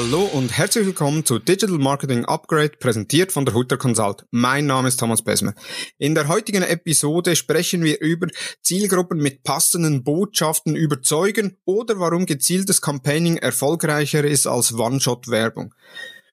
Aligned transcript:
Hallo 0.00 0.30
und 0.32 0.56
herzlich 0.56 0.86
willkommen 0.86 1.24
zu 1.24 1.40
Digital 1.40 1.76
Marketing 1.76 2.24
Upgrade, 2.24 2.74
präsentiert 2.78 3.32
von 3.32 3.44
der 3.44 3.54
Hutter 3.54 3.76
Consult. 3.76 4.24
Mein 4.30 4.66
Name 4.66 4.86
ist 4.86 5.00
Thomas 5.00 5.22
Besmer. 5.22 5.54
In 5.98 6.14
der 6.14 6.28
heutigen 6.28 6.62
Episode 6.62 7.34
sprechen 7.34 7.82
wir 7.82 8.00
über 8.00 8.28
Zielgruppen 8.62 9.18
mit 9.18 9.42
passenden 9.42 10.04
Botschaften 10.04 10.76
überzeugen 10.76 11.56
oder 11.64 11.98
warum 11.98 12.26
gezieltes 12.26 12.80
Campaigning 12.80 13.38
erfolgreicher 13.38 14.22
ist 14.22 14.46
als 14.46 14.72
One-Shot-Werbung. 14.72 15.74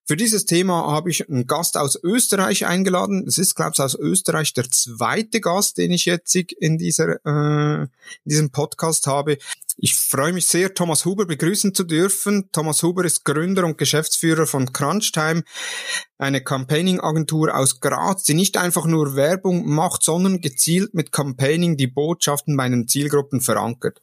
Für 0.08 0.16
dieses 0.16 0.46
Thema 0.46 0.86
habe 0.86 1.10
ich 1.10 1.28
einen 1.28 1.48
Gast 1.48 1.78
aus 1.78 1.98
Österreich 2.04 2.68
eingeladen. 2.68 3.26
Es 3.28 3.40
ist, 3.40 3.55
glaube 3.55 3.72
ich, 3.74 3.80
aus 3.80 3.96
Österreich 3.96 4.54
der 4.54 4.70
zweite 4.70 5.41
Gast, 5.41 5.80
den 5.80 5.91
ich 5.91 6.05
jetzt 6.05 6.36
in, 6.36 6.78
dieser, 6.78 7.26
äh, 7.26 7.81
in 7.81 7.90
diesem 8.23 8.52
Podcast 8.52 9.08
habe. 9.08 9.40
Ich 9.78 9.95
freue 9.95 10.31
mich 10.31 10.45
sehr, 10.45 10.76
Thomas 10.76 11.05
Huber 11.05 11.26
begrüßen 11.26 11.73
zu 11.73 11.84
dürfen. 11.84 12.50
Thomas 12.52 12.84
Huber 12.84 13.04
ist 13.04 13.26
Gründer 13.26 13.66
und 13.66 13.80
Geschäftsführer 13.80 14.45
von 14.45 14.72
Crunchtime, 14.72 15.44
eine 16.20 16.44
Campaigning-Agentur 16.44 17.56
aus 17.56 17.80
Graz, 17.80 18.23
die 18.26 18.36
nicht 18.36 18.58
einfach 18.58 18.86
nur 18.86 19.16
Werbung 19.16 19.67
macht, 19.67 20.03
sondern 20.03 20.40
gezielt 20.40 20.94
mit 20.94 21.12
Campaigning 21.12 21.78
die 21.78 21.88
Botschaften 21.88 22.56
bei 22.56 22.70
den 22.70 22.88
Zielgruppen 22.88 23.42
verankert. 23.42 24.00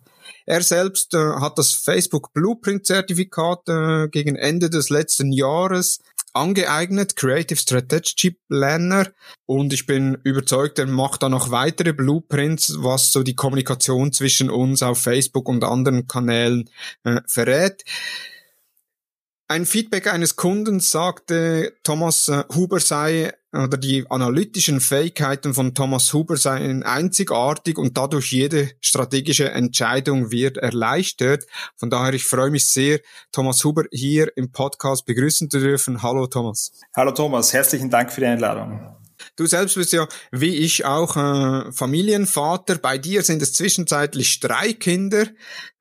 Er 0.46 0.62
selbst 0.62 1.14
äh, 1.14 1.18
hat 1.18 1.58
das 1.58 1.72
Facebook 1.72 2.32
Blueprint 2.32 2.86
Zertifikat 2.86 3.68
äh, 3.68 4.08
gegen 4.08 4.36
Ende 4.36 4.70
des 4.70 4.90
letzten 4.90 5.32
Jahres 5.32 6.00
angeeignet, 6.32 7.16
Creative 7.16 7.58
Strategy 7.58 8.38
Planner, 8.48 9.08
und 9.46 9.72
ich 9.72 9.86
bin 9.86 10.18
überzeugt, 10.24 10.78
er 10.78 10.86
macht 10.86 11.22
da 11.22 11.28
noch 11.28 11.50
weitere 11.50 11.92
Blueprints, 11.92 12.76
was 12.78 13.12
so 13.12 13.22
die 13.22 13.34
Kommunikation 13.34 14.12
zwischen 14.12 14.50
uns 14.50 14.82
auf 14.82 14.98
Facebook 15.02 15.48
und 15.48 15.64
anderen 15.64 16.06
Kanälen 16.06 16.70
äh, 17.04 17.20
verrät. 17.26 17.84
Ein 19.48 19.66
Feedback 19.66 20.10
eines 20.10 20.36
Kunden 20.36 20.80
sagte, 20.80 21.74
Thomas 21.82 22.28
äh, 22.28 22.44
Huber 22.54 22.80
sei 22.80 23.34
oder 23.52 23.76
die 23.76 24.04
analytischen 24.08 24.80
Fähigkeiten 24.80 25.54
von 25.54 25.74
Thomas 25.74 26.12
Huber 26.12 26.36
seien 26.36 26.82
einzigartig 26.82 27.78
und 27.78 27.96
dadurch 27.96 28.32
jede 28.32 28.70
strategische 28.80 29.50
Entscheidung 29.50 30.30
wird 30.30 30.56
erleichtert. 30.56 31.46
Von 31.76 31.90
daher, 31.90 32.14
ich 32.14 32.24
freue 32.24 32.50
mich 32.50 32.68
sehr, 32.68 33.00
Thomas 33.30 33.62
Huber 33.64 33.84
hier 33.90 34.34
im 34.36 34.50
Podcast 34.52 35.04
begrüßen 35.04 35.50
zu 35.50 35.60
dürfen. 35.60 36.02
Hallo 36.02 36.26
Thomas. 36.26 36.72
Hallo 36.94 37.12
Thomas, 37.12 37.52
herzlichen 37.52 37.90
Dank 37.90 38.10
für 38.10 38.20
die 38.22 38.26
Einladung. 38.26 39.01
Du 39.36 39.46
selbst 39.46 39.74
bist 39.74 39.92
ja, 39.92 40.08
wie 40.30 40.56
ich 40.56 40.84
auch, 40.84 41.16
äh, 41.16 41.72
Familienvater. 41.72 42.76
Bei 42.76 42.98
dir 42.98 43.22
sind 43.22 43.42
es 43.42 43.52
zwischenzeitlich 43.52 44.40
drei 44.40 44.72
Kinder, 44.72 45.26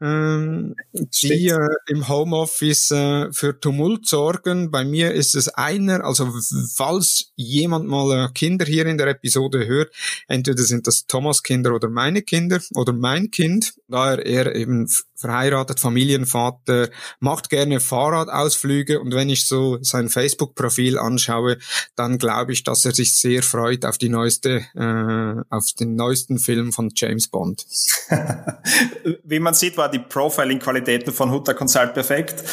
ähm, 0.02 0.75
die 0.94 1.48
äh, 1.48 1.70
im 1.88 2.08
Homeoffice 2.08 2.92
äh, 2.92 3.31
für 3.31 3.59
Tumult 3.59 4.08
sorgen. 4.08 4.72
Bei 4.72 4.83
mir 4.83 5.14
ist 5.14 5.36
es 5.36 5.48
einer. 5.50 6.03
Also 6.03 6.33
falls 6.75 7.31
jemand 7.36 7.88
mal 7.88 8.25
äh, 8.25 8.30
Kinder 8.33 8.66
hier 8.66 8.86
in 8.86 8.98
der 8.98 9.08
Episode 9.08 9.67
hört, 9.67 9.94
entweder 10.28 10.64
sind 10.64 10.88
das 10.88 11.05
Thomas 11.05 11.44
Kinder 11.44 11.73
oder 11.73 11.89
meine 11.89 12.22
Kinder 12.22 12.59
oder 12.76 12.94
mein 12.94 13.31
Kind, 13.31 13.73
da 13.88 14.16
er 14.16 14.55
eben 14.55 14.88
verheiratet, 15.22 15.80
Familienvater, 15.80 16.89
macht 17.19 17.50
gerne 17.50 17.80
Fahrradausflüge 17.80 19.00
und 19.00 19.14
wenn 19.14 19.30
ich 19.30 19.47
so 19.47 19.77
sein 19.81 20.09
Facebook-Profil 20.09 20.97
anschaue, 20.97 21.58
dann 21.95 22.17
glaube 22.17 22.53
ich, 22.53 22.64
dass 22.64 22.86
er 22.86 22.94
sich 22.94 23.17
sehr 23.17 23.44
freut 23.44 23.86
auf 23.86 23.97
die 23.97 24.09
neueste, 24.09 24.66
äh, 24.75 25.42
auf 25.49 25.66
den 25.80 25.95
neuesten 25.95 26.39
Film 26.39 26.73
von 26.73 26.92
James 26.95 27.27
Bond. 27.27 27.66
Wie 29.23 29.39
man 29.39 29.53
sieht, 29.53 29.77
war 29.77 29.89
die 29.89 29.99
Profiling-Qualitäten 29.99 31.14
von 31.14 31.32
Hutter 31.32 31.53
Consult 31.53 31.93
perfekt. 31.93 32.43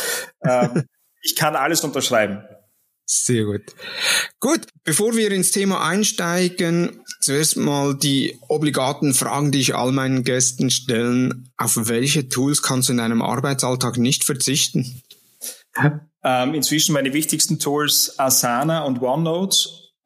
Ähm, 0.43 0.85
ich 1.23 1.35
kann 1.35 1.57
alles 1.57 1.83
unterschreiben. 1.83 2.43
Sehr 3.11 3.45
gut. 3.45 3.63
Gut, 4.41 4.67
bevor 4.85 5.17
wir 5.17 5.33
ins 5.33 5.51
Thema 5.51 5.85
einsteigen, 5.85 7.01
zuerst 7.21 7.57
mal 7.57 7.97
die 7.97 8.39
obligaten 8.49 9.13
Fragen, 9.13 9.51
die 9.51 9.61
ich 9.61 9.75
all 9.75 9.91
meinen 9.91 10.23
Gästen 10.23 10.71
stellen. 10.71 11.51
Auf 11.57 11.89
welche 11.89 12.29
Tools 12.29 12.63
kannst 12.63 12.89
du 12.89 12.93
in 12.93 12.99
deinem 12.99 13.21
Arbeitsalltag 13.21 13.99
nicht 13.99 14.23
verzichten? 14.23 15.03
Ähm, 16.23 16.55
inzwischen 16.55 16.93
meine 16.93 17.13
wichtigsten 17.13 17.59
Tools 17.59 18.19
Asana 18.19 18.85
und 18.85 19.03
OneNote 19.03 19.57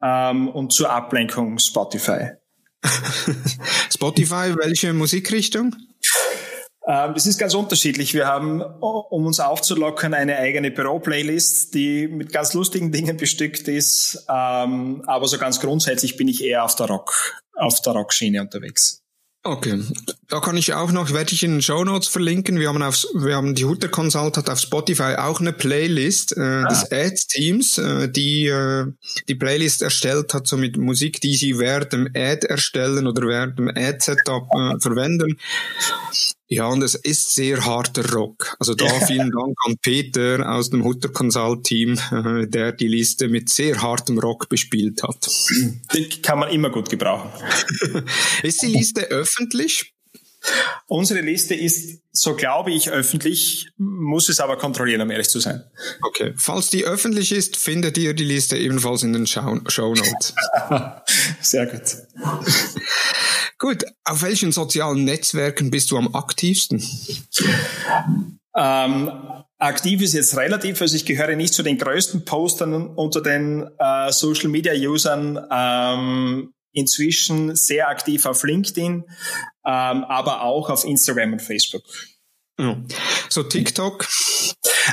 ähm, 0.01 0.49
und 0.49 0.73
zur 0.73 0.89
Ablenkung 0.89 1.59
Spotify. 1.59 2.31
Spotify, 3.91 4.55
welche 4.57 4.93
Musikrichtung? 4.93 5.75
Ähm, 6.85 7.13
das 7.13 7.25
ist 7.25 7.39
ganz 7.39 7.53
unterschiedlich. 7.53 8.13
Wir 8.13 8.27
haben, 8.27 8.61
um 8.61 9.25
uns 9.25 9.39
aufzulockern, 9.39 10.13
eine 10.13 10.37
eigene 10.37 10.71
Büro-Playlist, 10.71 11.73
die 11.73 12.07
mit 12.07 12.33
ganz 12.33 12.53
lustigen 12.53 12.91
Dingen 12.91 13.17
bestückt 13.17 13.67
ist. 13.67 14.25
Ähm, 14.29 15.03
aber 15.07 15.27
so 15.27 15.37
ganz 15.37 15.59
grundsätzlich 15.59 16.17
bin 16.17 16.27
ich 16.27 16.43
eher 16.43 16.65
auf 16.65 16.75
der 16.75 16.87
Rock, 16.87 17.41
auf 17.55 17.81
der 17.81 17.93
Rockschiene 17.93 18.41
unterwegs. 18.41 19.03
Okay, 19.45 19.83
da 20.29 20.39
kann 20.39 20.55
ich 20.55 20.73
auch 20.73 20.93
noch, 20.93 21.11
werde 21.11 21.33
ich 21.33 21.43
in 21.43 21.51
den 21.51 21.61
Show 21.61 21.83
Notes 21.83 22.07
verlinken. 22.07 22.61
Wir 22.61 22.69
haben 22.69 22.81
auf, 22.81 23.05
wir 23.13 23.35
haben 23.35 23.55
die 23.55 23.65
Hutter 23.65 23.89
Consult 23.89 24.37
hat 24.37 24.49
auf 24.49 24.59
Spotify 24.59 25.15
auch 25.17 25.41
eine 25.41 25.51
Playlist 25.51 26.37
äh, 26.37 26.39
ah. 26.39 26.67
des 26.69 26.89
Ads 26.89 27.27
Teams, 27.27 27.77
äh, 27.77 28.07
die 28.07 28.45
äh, 28.45 28.85
die 29.27 29.35
Playlist 29.35 29.81
erstellt 29.81 30.33
hat, 30.33 30.47
so 30.47 30.55
mit 30.55 30.77
Musik, 30.77 31.19
die 31.19 31.35
sie 31.35 31.59
während 31.59 31.91
dem 31.91 32.07
Ad 32.15 32.47
erstellen 32.47 33.05
oder 33.05 33.27
während 33.27 33.59
dem 33.59 33.67
Ad 33.67 33.97
Setup 33.99 34.47
äh, 34.55 34.79
verwenden. 34.79 35.37
Ja, 36.53 36.67
und 36.67 36.83
es 36.83 36.93
ist 36.93 37.33
sehr 37.33 37.65
harter 37.65 38.13
Rock. 38.13 38.55
Also 38.59 38.75
da 38.75 38.85
vielen 39.07 39.31
Dank 39.31 39.55
an 39.65 39.75
Peter 39.81 40.53
aus 40.53 40.69
dem 40.69 40.83
Hutter 40.83 41.09
Consult 41.09 41.63
Team, 41.63 41.99
der 42.47 42.71
die 42.73 42.87
Liste 42.87 43.27
mit 43.27 43.49
sehr 43.49 43.81
hartem 43.81 44.19
Rock 44.19 44.49
bespielt 44.49 45.01
hat. 45.01 45.27
Die 45.93 46.09
kann 46.21 46.39
man 46.39 46.49
immer 46.51 46.69
gut 46.69 46.89
gebrauchen. 46.89 47.31
ist 48.43 48.61
die 48.61 48.67
Liste 48.67 49.01
öffentlich? 49.05 49.92
Unsere 50.87 51.21
Liste 51.21 51.55
ist, 51.55 52.01
so 52.11 52.35
glaube 52.35 52.71
ich, 52.71 52.89
öffentlich, 52.89 53.69
muss 53.77 54.29
es 54.29 54.39
aber 54.39 54.57
kontrollieren, 54.57 55.01
um 55.01 55.09
ehrlich 55.09 55.29
zu 55.29 55.39
sein. 55.39 55.63
Okay. 56.01 56.33
Falls 56.35 56.69
die 56.69 56.85
öffentlich 56.85 57.31
ist, 57.31 57.57
findet 57.57 57.97
ihr 57.97 58.13
die 58.13 58.25
Liste 58.25 58.57
ebenfalls 58.57 59.03
in 59.03 59.13
den 59.13 59.25
Show, 59.25 59.59
Show 59.67 59.93
Notes. 59.95 60.33
Sehr 61.41 61.65
gut. 61.67 61.81
Gut, 63.57 63.85
auf 64.03 64.21
welchen 64.21 64.51
sozialen 64.51 65.05
Netzwerken 65.05 65.71
bist 65.71 65.89
du 65.91 65.97
am 65.97 66.13
aktivsten? 66.13 66.83
Ähm, 68.55 69.11
aktiv 69.57 70.01
ist 70.01 70.13
jetzt 70.13 70.35
relativ, 70.37 70.81
also 70.81 70.95
ich 70.95 71.05
gehöre 71.05 71.35
nicht 71.35 71.53
zu 71.53 71.63
den 71.63 71.77
größten 71.77 72.25
Postern 72.25 72.87
unter 72.87 73.21
den 73.21 73.67
äh, 73.79 74.11
Social 74.11 74.49
Media 74.49 74.73
Usern. 74.73 75.39
Ähm, 75.49 76.53
inzwischen 76.73 77.55
sehr 77.55 77.87
aktiv 77.87 78.25
auf 78.25 78.43
LinkedIn, 78.43 79.05
ähm, 79.65 80.03
aber 80.03 80.41
auch 80.41 80.69
auf 80.69 80.83
Instagram 80.83 81.33
und 81.33 81.41
Facebook. 81.41 81.83
So 83.29 83.43
TikTok? 83.43 84.07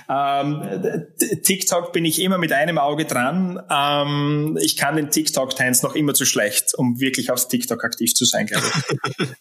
Ähm, 0.08 1.06
TikTok 1.42 1.92
bin 1.92 2.04
ich 2.04 2.20
immer 2.20 2.38
mit 2.38 2.52
einem 2.52 2.78
Auge 2.78 3.04
dran. 3.04 3.60
Ähm, 3.70 4.58
ich 4.60 4.76
kann 4.76 4.96
den 4.96 5.10
TikTok-Tanz 5.10 5.82
noch 5.82 5.94
immer 5.94 6.14
zu 6.14 6.24
schlecht, 6.24 6.74
um 6.74 7.00
wirklich 7.00 7.30
auf 7.30 7.48
TikTok 7.48 7.84
aktiv 7.84 8.14
zu 8.14 8.24
sein, 8.24 8.46
glaube 8.46 8.66
ich. 8.66 9.28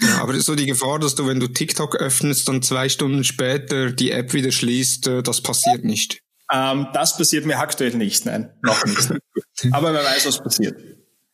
Ja, 0.00 0.22
aber 0.22 0.40
so 0.40 0.54
die 0.54 0.64
Gefahr, 0.64 0.98
dass 0.98 1.14
du, 1.14 1.26
wenn 1.26 1.38
du 1.38 1.46
TikTok 1.46 1.96
öffnest 1.96 2.48
und 2.48 2.64
zwei 2.64 2.88
Stunden 2.88 3.22
später 3.22 3.92
die 3.92 4.10
App 4.10 4.32
wieder 4.32 4.50
schließt, 4.50 5.06
äh, 5.08 5.22
das 5.22 5.42
passiert 5.42 5.84
nicht. 5.84 6.22
Ähm, 6.50 6.88
das 6.94 7.18
passiert 7.18 7.44
mir 7.44 7.58
aktuell 7.58 7.94
nicht, 7.94 8.24
nein, 8.24 8.50
noch 8.62 8.84
nicht. 8.86 9.10
aber 9.72 9.92
wer 9.92 10.02
weiß, 10.02 10.26
was 10.26 10.42
passiert. 10.42 10.76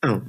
Ja. 0.03 0.21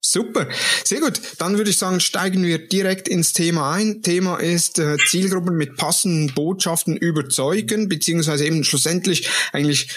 Super, 0.00 0.48
sehr 0.84 1.00
gut. 1.00 1.20
Dann 1.38 1.58
würde 1.58 1.70
ich 1.70 1.76
sagen, 1.76 2.00
steigen 2.00 2.42
wir 2.42 2.66
direkt 2.66 3.08
ins 3.08 3.32
Thema 3.34 3.72
ein. 3.72 4.00
Thema 4.00 4.36
ist 4.36 4.78
äh, 4.78 4.96
Zielgruppen 5.06 5.56
mit 5.56 5.76
passenden 5.76 6.32
Botschaften 6.34 6.96
überzeugen, 6.96 7.88
beziehungsweise 7.88 8.46
eben 8.46 8.64
schlussendlich 8.64 9.28
eigentlich 9.52 9.90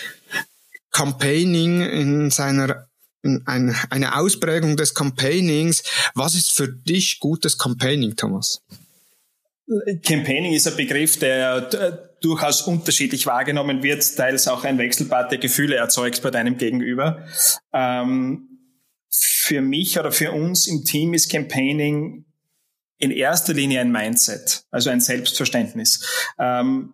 Campaigning 0.91 1.81
in 1.81 2.31
seiner 2.31 2.87
in 3.23 3.43
ein, 3.45 3.75
eine 3.89 4.17
Ausprägung 4.17 4.75
des 4.75 4.95
Campaignings. 4.95 5.83
Was 6.15 6.35
ist 6.35 6.51
für 6.51 6.67
dich 6.67 7.19
gutes 7.19 7.57
Campaigning, 7.57 8.15
Thomas? 8.15 8.61
Campaigning 10.03 10.53
ist 10.53 10.67
ein 10.67 10.75
Begriff, 10.75 11.19
der 11.19 12.09
durchaus 12.21 12.63
unterschiedlich 12.63 13.25
wahrgenommen 13.25 13.83
wird, 13.83 14.15
teils 14.17 14.47
auch 14.47 14.63
ein 14.63 14.77
Wechselbad 14.77 15.31
der 15.31 15.37
Gefühle 15.37 15.75
erzeugt 15.75 16.21
bei 16.21 16.31
deinem 16.31 16.57
Gegenüber. 16.57 17.25
Ähm, 17.71 18.50
für 19.11 19.61
mich 19.61 19.99
oder 19.99 20.11
für 20.11 20.31
uns 20.31 20.67
im 20.67 20.83
Team 20.83 21.13
ist 21.13 21.29
Campaigning 21.29 22.25
in 22.97 23.11
erster 23.11 23.53
Linie 23.53 23.81
ein 23.81 23.91
Mindset, 23.91 24.63
also 24.71 24.89
ein 24.89 25.01
Selbstverständnis. 25.01 26.05
Ähm, 26.39 26.93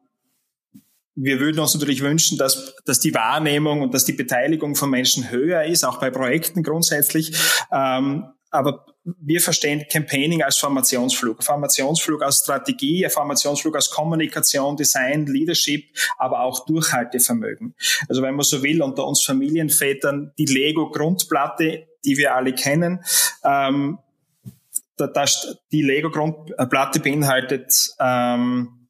wir 1.16 1.40
würden 1.40 1.60
uns 1.60 1.74
natürlich 1.74 2.02
wünschen, 2.02 2.38
dass, 2.38 2.76
dass 2.86 3.00
die 3.00 3.14
Wahrnehmung 3.14 3.82
und 3.82 3.94
dass 3.94 4.06
die 4.06 4.14
Beteiligung 4.14 4.76
von 4.76 4.90
Menschen 4.90 5.32
höher 5.32 5.64
ist, 5.64 5.84
auch 5.84 6.00
bei 6.00 6.12
Projekten 6.12 6.64
grundsätzlich. 6.64 7.36
Ähm, 7.72 8.26
aber 8.52 8.86
wir 9.04 9.42
verstehen 9.42 9.86
Campaigning 9.90 10.44
als 10.44 10.58
Formationsflug. 10.58 11.44
Formationsflug 11.44 12.24
als 12.24 12.40
Strategie, 12.40 13.08
Formationsflug 13.10 13.76
als 13.76 13.90
Kommunikation, 13.90 14.76
Design, 14.76 15.26
Leadership, 15.26 15.86
aber 16.18 16.42
auch 16.42 16.66
Durchhaltevermögen. 16.66 17.76
Also 18.08 18.22
wenn 18.22 18.36
man 18.36 18.44
so 18.44 18.62
will, 18.64 18.82
unter 18.82 19.06
uns 19.06 19.24
Familienvätern 19.24 20.34
die 20.38 20.46
Lego-Grundplatte, 20.46 21.88
die 22.08 22.18
wir 22.18 22.34
alle 22.34 22.54
kennen, 22.54 23.04
ähm, 23.44 24.00
das, 24.98 25.60
die 25.72 25.84
Lego-Grundplatte 25.84 27.00
beinhaltet 27.00 27.92
ähm, 28.00 28.88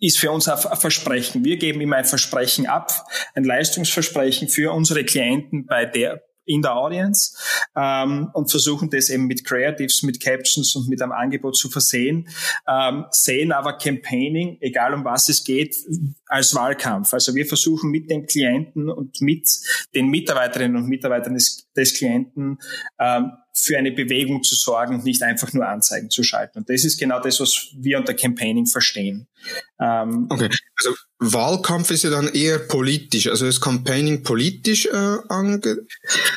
ist 0.00 0.18
für 0.18 0.32
uns 0.32 0.48
ein 0.48 0.58
Versprechen. 0.58 1.44
Wir 1.44 1.56
geben 1.56 1.80
immer 1.80 1.96
ein 1.96 2.04
Versprechen 2.04 2.66
ab, 2.66 3.06
ein 3.34 3.44
Leistungsversprechen 3.44 4.48
für 4.48 4.72
unsere 4.72 5.04
Klienten 5.04 5.66
bei 5.66 5.84
der, 5.84 6.22
in 6.44 6.62
der 6.62 6.74
Audience 6.74 7.36
ähm, 7.76 8.30
und 8.32 8.50
versuchen 8.50 8.90
das 8.90 9.10
eben 9.10 9.26
mit 9.26 9.44
Creatives, 9.44 10.02
mit 10.02 10.20
Captions 10.20 10.74
und 10.74 10.88
mit 10.88 11.00
einem 11.00 11.12
Angebot 11.12 11.56
zu 11.56 11.70
versehen, 11.70 12.28
ähm, 12.66 13.06
sehen 13.10 13.52
aber 13.52 13.74
Campaigning, 13.74 14.58
egal 14.60 14.94
um 14.94 15.04
was 15.04 15.28
es 15.28 15.44
geht, 15.44 15.76
als 16.30 16.54
Wahlkampf. 16.54 17.12
Also 17.12 17.34
wir 17.34 17.44
versuchen 17.44 17.90
mit 17.90 18.08
den 18.08 18.26
Klienten 18.26 18.88
und 18.88 19.20
mit 19.20 19.48
den 19.94 20.08
Mitarbeiterinnen 20.08 20.76
und 20.76 20.88
Mitarbeitern 20.88 21.34
des, 21.34 21.68
des 21.76 21.94
Klienten 21.94 22.58
ähm, 22.98 23.32
für 23.52 23.76
eine 23.76 23.90
Bewegung 23.90 24.42
zu 24.44 24.54
sorgen 24.54 24.94
und 24.94 25.04
nicht 25.04 25.22
einfach 25.22 25.52
nur 25.52 25.66
Anzeigen 25.66 26.08
zu 26.08 26.22
schalten. 26.22 26.58
Und 26.58 26.70
das 26.70 26.84
ist 26.84 26.98
genau 26.98 27.20
das, 27.20 27.40
was 27.40 27.70
wir 27.76 27.98
unter 27.98 28.14
Campaigning 28.14 28.66
verstehen. 28.66 29.26
Ähm, 29.80 30.26
okay, 30.30 30.48
also 30.76 30.94
Wahlkampf 31.18 31.90
ist 31.90 32.04
ja 32.04 32.10
dann 32.10 32.28
eher 32.28 32.60
politisch. 32.60 33.26
Also 33.26 33.46
ist 33.46 33.60
Campaigning 33.60 34.22
politisch 34.22 34.86
äh, 34.86 35.16
ange 35.28 35.86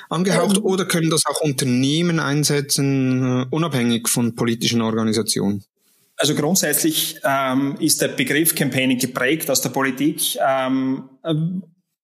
angehaucht 0.09 0.57
ähm, 0.57 0.65
oder 0.65 0.85
können 0.85 1.11
das 1.11 1.25
auch 1.25 1.41
Unternehmen 1.41 2.19
einsetzen, 2.19 3.23
äh, 3.23 3.45
unabhängig 3.51 4.09
von 4.09 4.33
politischen 4.33 4.81
Organisationen? 4.81 5.63
Also 6.23 6.35
grundsätzlich 6.35 7.19
ähm, 7.25 7.75
ist 7.81 8.01
der 8.01 8.07
Begriff 8.07 8.55
Campaigning 8.55 8.97
geprägt 8.97 9.51
aus 9.51 9.59
der 9.59 9.71
Politik, 9.71 10.37
ähm, 10.39 11.09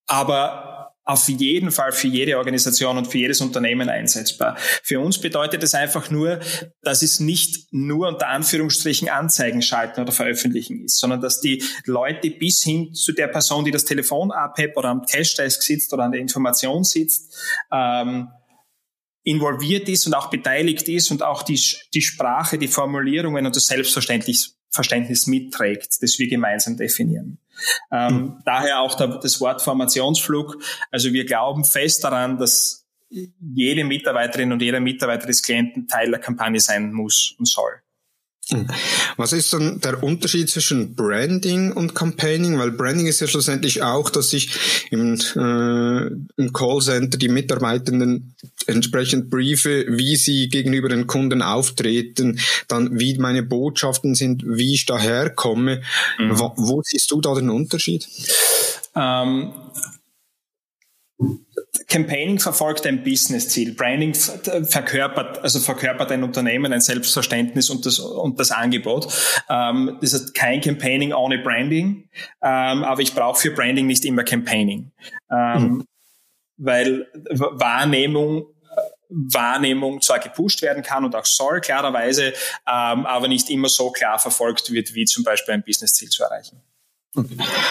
aber 0.07 0.91
auf 1.05 1.29
jeden 1.29 1.71
Fall 1.71 1.93
für 1.93 2.09
jede 2.09 2.37
Organisation 2.37 2.97
und 2.97 3.07
für 3.07 3.17
jedes 3.17 3.39
Unternehmen 3.39 3.87
einsetzbar. 3.87 4.57
Für 4.83 4.99
uns 4.99 5.21
bedeutet 5.21 5.63
es 5.63 5.73
einfach 5.73 6.11
nur, 6.11 6.41
dass 6.81 7.01
es 7.01 7.21
nicht 7.21 7.71
nur 7.71 8.09
unter 8.09 8.27
Anführungsstrichen 8.27 9.07
Anzeigen 9.07 9.61
schalten 9.61 10.01
oder 10.01 10.11
veröffentlichen 10.11 10.83
ist, 10.83 10.99
sondern 10.99 11.21
dass 11.21 11.39
die 11.39 11.63
Leute 11.85 12.29
bis 12.29 12.61
hin 12.61 12.93
zu 12.93 13.13
der 13.13 13.29
Person, 13.29 13.63
die 13.63 13.71
das 13.71 13.85
Telefon 13.85 14.33
abhebt 14.33 14.75
oder 14.75 14.89
am 14.89 15.05
Cash-Desk 15.05 15.61
sitzt 15.61 15.93
oder 15.93 16.03
an 16.03 16.11
der 16.11 16.19
Information 16.19 16.83
sitzt, 16.83 17.33
ähm, 17.71 18.27
involviert 19.29 19.87
ist 19.87 20.07
und 20.07 20.15
auch 20.15 20.29
beteiligt 20.29 20.89
ist 20.89 21.11
und 21.11 21.21
auch 21.21 21.43
die, 21.43 21.59
die 21.93 22.01
Sprache, 22.01 22.57
die 22.57 22.67
Formulierungen 22.67 23.45
und 23.45 23.55
das 23.55 23.67
Selbstverständnis 23.67 25.27
mitträgt, 25.27 26.01
das 26.01 26.17
wir 26.17 26.27
gemeinsam 26.27 26.77
definieren. 26.77 27.37
Ähm, 27.91 28.13
mhm. 28.13 28.41
Daher 28.45 28.79
auch 28.79 28.95
der, 28.95 29.19
das 29.19 29.39
Wort 29.39 29.61
Formationsflug. 29.61 30.61
Also 30.89 31.13
wir 31.13 31.25
glauben 31.25 31.63
fest 31.63 32.03
daran, 32.03 32.37
dass 32.37 32.87
jede 33.09 33.83
Mitarbeiterin 33.83 34.51
und 34.51 34.61
jeder 34.61 34.79
Mitarbeiter 34.79 35.27
des 35.27 35.43
Klienten 35.43 35.87
Teil 35.87 36.09
der 36.09 36.19
Kampagne 36.19 36.59
sein 36.59 36.91
muss 36.91 37.35
und 37.37 37.47
soll. 37.47 37.81
Hm. 38.51 38.67
Was 39.17 39.33
ist 39.33 39.53
dann 39.53 39.79
der 39.79 40.01
Unterschied 40.03 40.49
zwischen 40.49 40.95
Branding 40.95 41.71
und 41.71 41.93
Campaigning? 41.93 42.57
Weil 42.57 42.71
Branding 42.71 43.07
ist 43.07 43.21
ja 43.21 43.27
schlussendlich 43.27 43.83
auch, 43.83 44.09
dass 44.09 44.33
ich 44.33 44.49
im, 44.89 45.15
äh, 45.35 46.41
im 46.41 46.53
Callcenter 46.53 47.17
die 47.17 47.29
Mitarbeitenden 47.29 48.35
entsprechend 48.65 49.29
briefe, 49.29 49.85
wie 49.89 50.15
sie 50.15 50.49
gegenüber 50.49 50.89
den 50.89 51.07
Kunden 51.07 51.41
auftreten, 51.41 52.39
dann 52.67 52.99
wie 52.99 53.17
meine 53.17 53.43
Botschaften 53.43 54.15
sind, 54.15 54.43
wie 54.45 54.73
ich 54.73 54.85
daherkomme. 54.85 55.81
Mhm. 56.17 56.39
Wo, 56.39 56.53
wo 56.57 56.81
siehst 56.83 57.11
du 57.11 57.21
da 57.21 57.35
den 57.35 57.49
Unterschied? 57.49 58.07
Ähm, 58.95 59.51
Campaigning 61.87 62.39
verfolgt 62.39 62.85
ein 62.85 63.03
Business-Ziel. 63.03 63.73
Branding 63.73 64.13
verkörpert, 64.13 65.39
also 65.39 65.59
verkörpert 65.59 66.11
ein 66.11 66.23
Unternehmen, 66.23 66.71
ein 66.71 66.81
Selbstverständnis 66.81 67.69
und 67.69 67.85
das, 67.85 67.99
und 67.99 68.39
das 68.39 68.51
Angebot. 68.51 69.11
Ähm, 69.49 69.97
das 70.01 70.13
heißt 70.13 70.33
kein 70.33 70.61
Campaigning 70.61 71.13
ohne 71.13 71.39
Branding, 71.39 72.09
ähm, 72.41 72.83
aber 72.83 73.01
ich 73.01 73.13
brauche 73.13 73.39
für 73.39 73.51
Branding 73.51 73.87
nicht 73.87 74.05
immer 74.05 74.23
Campaigning. 74.23 74.91
Ähm, 75.29 75.61
mhm. 75.61 75.85
Weil 76.57 77.07
Wahrnehmung 77.29 78.45
Wahrnehmung 79.09 80.01
zwar 80.01 80.19
gepusht 80.19 80.61
werden 80.61 80.83
kann 80.83 81.03
und 81.03 81.15
auch 81.15 81.25
soll, 81.25 81.61
klarerweise, 81.61 82.27
ähm, 82.67 83.07
aber 83.07 83.27
nicht 83.27 83.49
immer 83.49 83.67
so 83.67 83.91
klar 83.91 84.19
verfolgt 84.19 84.71
wird, 84.71 84.93
wie 84.93 85.05
zum 85.05 85.23
Beispiel 85.23 85.55
ein 85.55 85.63
Business-Ziel 85.63 86.09
zu 86.09 86.23
erreichen. 86.23 86.61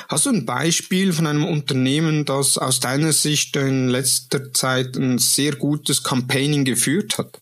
Hast 0.09 0.27
du 0.27 0.31
ein 0.31 0.47
Beispiel 0.47 1.13
von 1.13 1.27
einem 1.27 1.45
Unternehmen, 1.45 2.25
das 2.25 2.59
aus 2.59 2.81
deiner 2.81 3.13
Sicht 3.13 3.55
in 3.57 3.89
letzter 3.89 4.53
Zeit 4.53 4.97
ein 4.97 5.19
sehr 5.19 5.55
gutes 5.55 6.03
Campaigning 6.03 6.65
geführt 6.65 7.19
hat? 7.19 7.39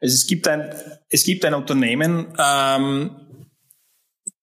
Also 0.00 0.14
es 0.14 0.26
gibt 0.26 0.46
ein, 0.48 0.74
es 1.08 1.24
gibt 1.24 1.44
ein 1.44 1.54
Unternehmen, 1.54 2.26
ähm, 2.38 3.10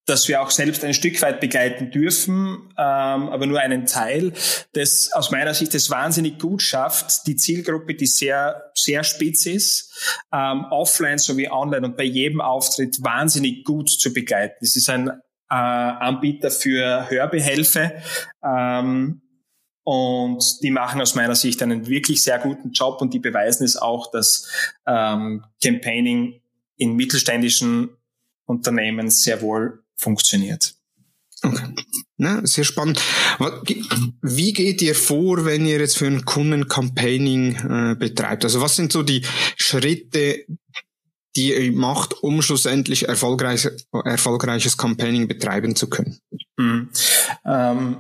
das 0.06 0.28
wir 0.28 0.42
auch 0.42 0.50
selbst 0.50 0.84
ein 0.84 0.94
Stück 0.94 1.22
weit 1.22 1.40
begleiten 1.40 1.92
dürfen, 1.92 2.74
ähm, 2.78 3.30
aber 3.30 3.46
nur 3.46 3.60
einen 3.60 3.86
Teil, 3.86 4.34
das 4.74 5.12
aus 5.14 5.30
meiner 5.30 5.54
Sicht 5.54 5.76
es 5.76 5.90
wahnsinnig 5.90 6.40
gut 6.40 6.64
schafft, 6.64 7.28
die 7.28 7.36
Zielgruppe, 7.36 7.94
die 7.94 8.08
sehr, 8.08 8.72
sehr 8.74 9.04
spitz 9.04 9.46
ist, 9.46 9.94
ähm, 10.34 10.66
offline 10.72 11.20
sowie 11.20 11.50
online 11.50 11.86
und 11.86 11.96
bei 11.96 12.04
jedem 12.04 12.42
Auftritt 12.42 13.04
wahnsinnig 13.04 13.64
gut 13.64 13.90
zu 13.90 14.12
begleiten. 14.12 14.58
Es 14.62 14.76
ist 14.76 14.90
ein 14.90 15.12
äh, 15.50 15.54
Anbieter 15.54 16.52
für 16.52 17.10
Hörbehelfe. 17.10 18.02
Ähm, 18.44 19.22
und 19.84 20.44
die 20.62 20.72
machen 20.72 21.02
aus 21.02 21.16
meiner 21.16 21.36
Sicht 21.36 21.64
einen 21.64 21.88
wirklich 21.88 22.22
sehr 22.22 22.38
guten 22.38 22.72
Job 22.72 23.02
und 23.02 23.14
die 23.14 23.20
beweisen 23.20 23.64
es 23.64 23.76
auch, 23.76 24.12
dass 24.12 24.48
ähm, 24.86 25.44
Campaigning 25.64 26.42
in 26.78 26.96
mittelständischen 26.96 27.90
Unternehmen 28.46 29.10
sehr 29.10 29.42
wohl 29.42 29.84
funktioniert. 29.96 30.76
Okay. 31.42 31.74
Na, 32.18 32.46
sehr 32.46 32.66
spannend. 32.66 33.02
Wie 34.22 34.52
geht 34.52 34.82
ihr 34.82 34.94
vor, 34.94 35.46
wenn 35.46 35.66
ihr 35.66 35.80
jetzt 35.80 35.98
für 35.98 36.08
einen 36.08 36.26
Kunden 36.26 36.68
Campaigning 36.68 37.56
äh, 37.56 37.96
betreibt? 37.96 38.44
Also 38.44 38.62
was 38.62 38.76
sind 38.76 38.92
so 38.92 39.04
die 39.04 39.24
Schritte, 39.56 40.46
die 41.36 41.72
macht, 41.72 42.24
um 42.24 42.42
schlussendlich 42.42 43.08
erfolgreich, 43.08 43.68
erfolgreiches 43.92 44.78
Campaigning 44.78 45.28
betreiben 45.28 45.76
zu 45.76 45.90
können? 45.90 46.20
Mhm. 46.58 46.90
Ähm, 47.46 47.98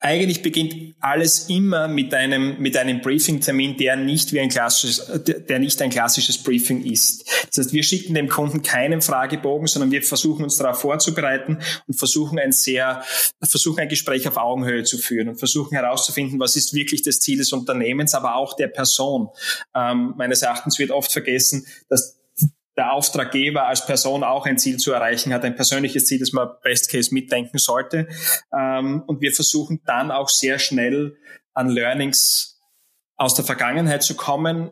eigentlich 0.00 0.42
beginnt 0.42 0.94
alles 1.00 1.48
immer 1.48 1.88
mit 1.88 2.14
einem, 2.14 2.60
mit 2.60 2.76
einem 2.76 3.00
Briefing-Termin, 3.00 3.76
der 3.78 3.96
nicht 3.96 4.32
wie 4.32 4.38
ein 4.38 4.48
klassisches, 4.48 5.10
der 5.24 5.58
nicht 5.58 5.82
ein 5.82 5.90
klassisches 5.90 6.38
Briefing 6.38 6.84
ist. 6.84 7.28
Das 7.48 7.58
heißt, 7.58 7.72
wir 7.72 7.82
schicken 7.82 8.14
dem 8.14 8.28
Kunden 8.28 8.62
keinen 8.62 9.02
Fragebogen, 9.02 9.66
sondern 9.66 9.90
wir 9.90 10.02
versuchen 10.02 10.44
uns 10.44 10.56
darauf 10.56 10.80
vorzubereiten 10.80 11.58
und 11.88 11.94
versuchen 11.94 12.38
ein 12.38 12.52
sehr, 12.52 13.02
versuchen 13.42 13.80
ein 13.80 13.88
Gespräch 13.88 14.28
auf 14.28 14.36
Augenhöhe 14.36 14.84
zu 14.84 14.98
führen 14.98 15.30
und 15.30 15.36
versuchen 15.36 15.74
herauszufinden, 15.74 16.38
was 16.38 16.54
ist 16.54 16.74
wirklich 16.74 17.02
das 17.02 17.18
Ziel 17.18 17.38
des 17.38 17.52
Unternehmens, 17.52 18.14
aber 18.14 18.36
auch 18.36 18.54
der 18.54 18.68
Person. 18.68 19.28
Ähm, 19.74 20.14
meines 20.16 20.42
Erachtens 20.42 20.78
wird 20.78 20.92
oft 20.92 21.10
vergessen, 21.10 21.66
dass 21.88 22.17
der 22.78 22.92
Auftraggeber 22.92 23.66
als 23.66 23.84
Person 23.84 24.24
auch 24.24 24.46
ein 24.46 24.56
Ziel 24.56 24.78
zu 24.78 24.92
erreichen 24.92 25.34
hat, 25.34 25.44
ein 25.44 25.56
persönliches 25.56 26.06
Ziel, 26.06 26.20
das 26.20 26.32
man 26.32 26.48
Best 26.62 26.90
Case 26.90 27.12
mitdenken 27.12 27.58
sollte. 27.58 28.08
Ähm, 28.56 29.02
und 29.06 29.20
wir 29.20 29.32
versuchen 29.32 29.82
dann 29.84 30.10
auch 30.10 30.28
sehr 30.28 30.58
schnell 30.58 31.16
an 31.52 31.68
Learnings 31.68 32.60
aus 33.16 33.34
der 33.34 33.44
Vergangenheit 33.44 34.04
zu 34.04 34.14
kommen, 34.14 34.70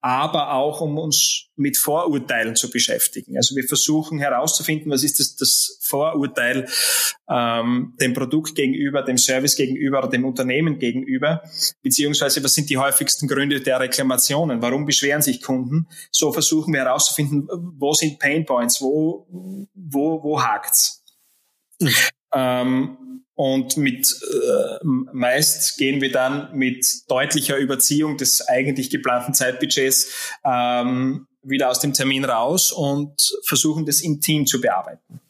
aber 0.00 0.52
auch 0.52 0.80
um 0.80 0.98
uns 0.98 1.48
mit 1.56 1.76
Vorurteilen 1.76 2.54
zu 2.54 2.70
beschäftigen. 2.70 3.36
Also 3.36 3.56
wir 3.56 3.64
versuchen 3.64 4.18
herauszufinden, 4.18 4.90
was 4.90 5.02
ist 5.02 5.18
das, 5.18 5.36
das 5.36 5.78
Vorurteil 5.82 6.68
ähm, 7.28 7.94
dem 8.00 8.12
Produkt 8.14 8.54
gegenüber, 8.54 9.02
dem 9.02 9.18
Service 9.18 9.56
gegenüber 9.56 9.98
oder 9.98 10.08
dem 10.08 10.24
Unternehmen 10.24 10.78
gegenüber, 10.78 11.42
beziehungsweise 11.82 12.44
was 12.44 12.54
sind 12.54 12.70
die 12.70 12.78
häufigsten 12.78 13.26
Gründe 13.26 13.60
der 13.60 13.80
Reklamationen, 13.80 14.62
warum 14.62 14.84
beschweren 14.84 15.22
sich 15.22 15.42
Kunden. 15.42 15.88
So 16.10 16.32
versuchen 16.32 16.72
wir 16.74 16.80
herauszufinden, 16.80 17.48
wo 17.78 17.92
sind 17.94 18.18
Painpoints, 18.18 18.80
wo, 18.80 19.26
wo, 19.74 20.22
wo 20.22 20.42
hakt's. 20.42 21.02
Mhm. 21.80 21.94
Ähm, 22.34 22.98
und 23.36 23.76
mit 23.76 24.08
äh, 24.08 24.84
meist 24.84 25.78
gehen 25.78 26.00
wir 26.00 26.10
dann 26.10 26.52
mit 26.52 26.84
deutlicher 27.08 27.56
Überziehung 27.56 28.16
des 28.16 28.40
eigentlich 28.48 28.90
geplanten 28.90 29.34
Zeitbudgets 29.34 30.34
ähm, 30.44 31.28
wieder 31.42 31.70
aus 31.70 31.78
dem 31.78 31.92
Termin 31.92 32.24
raus 32.24 32.72
und 32.72 33.14
versuchen 33.44 33.86
das 33.86 34.00
im 34.00 34.20
Team 34.20 34.46
zu 34.46 34.60
bearbeiten. 34.60 35.20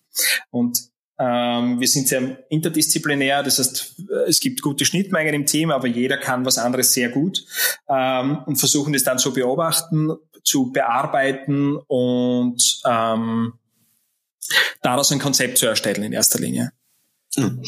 Und 0.50 0.78
Ähm, 1.18 1.80
wir 1.80 1.88
sind 1.88 2.08
sehr 2.08 2.44
interdisziplinär, 2.50 3.42
das 3.42 3.58
heißt, 3.58 4.02
es 4.28 4.38
gibt 4.38 4.60
gute 4.60 4.84
Schnittmengen 4.84 5.32
im 5.32 5.46
Team, 5.46 5.70
aber 5.70 5.86
jeder 5.86 6.18
kann 6.18 6.44
was 6.44 6.58
anderes 6.58 6.92
sehr 6.92 7.08
gut 7.08 7.42
ähm, 7.88 8.42
und 8.44 8.56
versuchen 8.56 8.92
das 8.92 9.02
dann 9.02 9.18
zu 9.18 9.32
beobachten, 9.32 10.10
zu 10.44 10.72
bearbeiten 10.72 11.78
und 11.88 12.82
ähm, 12.84 13.54
daraus 14.82 15.10
ein 15.10 15.18
Konzept 15.18 15.56
zu 15.56 15.66
erstellen 15.66 16.02
in 16.02 16.12
erster 16.12 16.38
Linie. 16.38 16.72
Hm. 17.36 17.62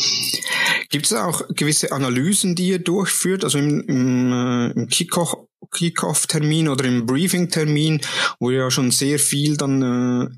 Gibt 0.90 1.06
es 1.06 1.12
auch 1.12 1.42
gewisse 1.54 1.92
Analysen, 1.92 2.54
die 2.54 2.68
ihr 2.68 2.78
durchführt, 2.78 3.44
also 3.44 3.58
im, 3.58 3.80
im, 3.82 4.32
äh, 4.32 4.70
im 4.72 4.88
Kickoff, 4.88 5.36
Kickoff-Termin 5.70 6.68
oder 6.68 6.84
im 6.86 7.04
Briefing-Termin, 7.04 8.00
wo 8.40 8.50
ihr 8.50 8.58
ja 8.58 8.70
schon 8.70 8.90
sehr 8.90 9.18
viel 9.18 9.56
dann 9.56 9.82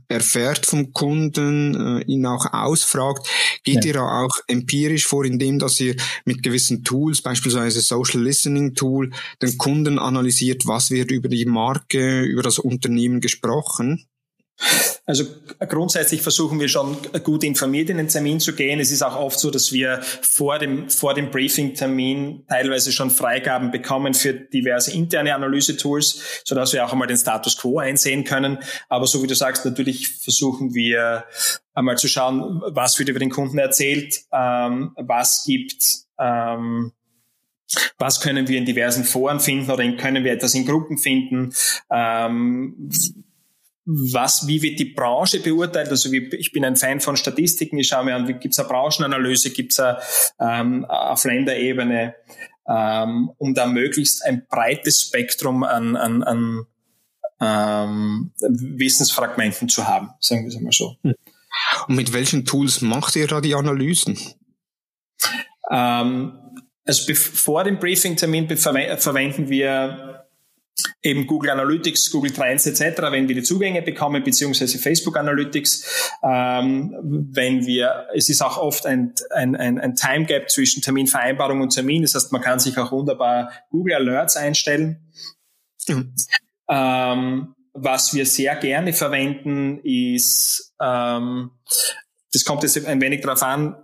äh, 0.08 0.14
erfährt 0.14 0.66
vom 0.66 0.92
Kunden, 0.92 1.74
äh, 1.74 2.04
ihn 2.04 2.26
auch 2.26 2.52
ausfragt. 2.52 3.28
Geht 3.62 3.84
ja. 3.84 3.94
ihr 3.94 4.02
auch 4.02 4.34
empirisch 4.48 5.06
vor, 5.06 5.24
indem 5.24 5.58
dass 5.58 5.78
ihr 5.78 5.94
mit 6.24 6.42
gewissen 6.42 6.82
Tools, 6.82 7.22
beispielsweise 7.22 7.80
Social 7.80 8.22
Listening 8.22 8.74
Tool, 8.74 9.10
den 9.40 9.56
Kunden 9.56 9.98
analysiert, 9.98 10.66
was 10.66 10.90
wird 10.90 11.10
über 11.10 11.28
die 11.28 11.46
Marke, 11.46 12.22
über 12.22 12.42
das 12.42 12.58
Unternehmen 12.58 13.20
gesprochen? 13.20 14.06
Also 15.06 15.24
grundsätzlich 15.58 16.22
versuchen 16.22 16.60
wir 16.60 16.68
schon 16.68 16.96
gut 17.24 17.42
informiert 17.42 17.90
in 17.90 17.96
den 17.96 18.06
Termin 18.06 18.38
zu 18.38 18.54
gehen. 18.54 18.78
Es 18.78 18.92
ist 18.92 19.02
auch 19.02 19.16
oft 19.16 19.40
so, 19.40 19.50
dass 19.50 19.72
wir 19.72 20.00
vor 20.02 20.58
dem, 20.58 20.88
vor 20.88 21.14
dem 21.14 21.30
Briefing-Termin 21.30 22.44
teilweise 22.48 22.92
schon 22.92 23.10
Freigaben 23.10 23.72
bekommen 23.72 24.14
für 24.14 24.34
diverse 24.34 24.92
interne 24.92 25.34
Analyse-Tools, 25.34 26.42
sodass 26.44 26.72
wir 26.72 26.84
auch 26.84 26.92
einmal 26.92 27.08
den 27.08 27.16
Status 27.16 27.56
quo 27.56 27.80
einsehen 27.80 28.22
können. 28.22 28.58
Aber 28.88 29.06
so 29.06 29.20
wie 29.22 29.26
du 29.26 29.34
sagst, 29.34 29.64
natürlich 29.64 30.08
versuchen 30.08 30.74
wir 30.74 31.24
einmal 31.74 31.98
zu 31.98 32.06
schauen, 32.06 32.62
was 32.66 32.98
wird 32.98 33.08
über 33.08 33.18
den 33.18 33.30
Kunden 33.30 33.58
erzählt, 33.58 34.14
ähm, 34.32 34.92
was 34.96 35.44
gibt, 35.44 35.82
ähm, 36.20 36.92
was 37.98 38.20
können 38.20 38.48
wir 38.48 38.58
in 38.58 38.64
diversen 38.64 39.04
Foren 39.04 39.40
finden 39.40 39.70
oder 39.70 39.90
können 39.96 40.24
wir 40.24 40.32
etwas 40.32 40.54
in 40.54 40.66
Gruppen 40.66 40.98
finden, 40.98 41.52
ähm, 41.90 42.90
was, 43.84 44.46
wie 44.46 44.62
wird 44.62 44.78
die 44.78 44.86
Branche 44.86 45.40
beurteilt? 45.40 45.88
Also 45.88 46.12
wie, 46.12 46.28
ich 46.36 46.52
bin 46.52 46.64
ein 46.64 46.76
Fan 46.76 47.00
von 47.00 47.16
Statistiken. 47.16 47.78
Ich 47.78 47.88
schaue 47.88 48.04
mir 48.04 48.14
an, 48.14 48.26
gibt 48.26 48.52
es 48.52 48.58
eine 48.58 48.68
Branchenanalyse, 48.68 49.50
gibt 49.50 49.72
es 49.72 50.32
ähm, 50.38 50.84
auf 50.84 51.24
Länderebene, 51.24 52.14
ähm, 52.68 53.30
um 53.38 53.54
da 53.54 53.66
möglichst 53.66 54.24
ein 54.24 54.46
breites 54.48 55.00
Spektrum 55.00 55.64
an, 55.64 55.96
an, 55.96 56.22
an 56.22 56.66
ähm, 57.40 58.32
Wissensfragmenten 58.38 59.68
zu 59.68 59.88
haben, 59.88 60.10
sagen 60.20 60.42
wir 60.42 60.48
es 60.48 60.60
mal 60.60 60.72
so. 60.72 60.96
Hm. 61.02 61.14
Und 61.88 61.96
mit 61.96 62.12
welchen 62.12 62.44
Tools 62.44 62.82
macht 62.82 63.16
ihr 63.16 63.26
da 63.26 63.40
die 63.40 63.54
Analysen? 63.54 64.18
Ähm, 65.70 66.38
also 66.84 67.14
vor 67.14 67.64
dem 67.64 67.78
Briefing-Termin 67.78 68.48
verwenden 68.56 69.48
wir 69.48 70.19
eben 71.02 71.26
Google 71.26 71.50
Analytics, 71.50 72.10
Google 72.10 72.32
Trends 72.32 72.66
etc., 72.66 73.02
wenn 73.10 73.28
wir 73.28 73.34
die 73.34 73.42
Zugänge 73.42 73.82
bekommen, 73.82 74.22
beziehungsweise 74.22 74.78
Facebook 74.78 75.16
Analytics, 75.16 76.12
ähm, 76.22 76.94
wenn 77.32 77.66
wir, 77.66 78.06
es 78.14 78.28
ist 78.28 78.42
auch 78.42 78.58
oft 78.58 78.86
ein, 78.86 79.14
ein, 79.30 79.56
ein, 79.56 79.78
ein 79.78 79.94
Time 79.94 80.26
Gap 80.26 80.50
zwischen 80.50 80.82
Terminvereinbarung 80.82 81.60
und 81.60 81.74
Termin, 81.74 82.02
das 82.02 82.14
heißt, 82.14 82.32
man 82.32 82.42
kann 82.42 82.58
sich 82.58 82.76
auch 82.78 82.92
wunderbar 82.92 83.52
Google 83.70 83.94
Alerts 83.94 84.36
einstellen. 84.36 85.12
Mhm. 85.88 86.14
Ähm, 86.68 87.54
was 87.72 88.14
wir 88.14 88.26
sehr 88.26 88.56
gerne 88.56 88.92
verwenden, 88.92 89.80
ist, 89.82 90.74
ähm, 90.80 91.50
das 92.32 92.44
kommt 92.44 92.62
jetzt 92.62 92.84
ein 92.84 93.00
wenig 93.00 93.20
darauf 93.22 93.42
an, 93.42 93.76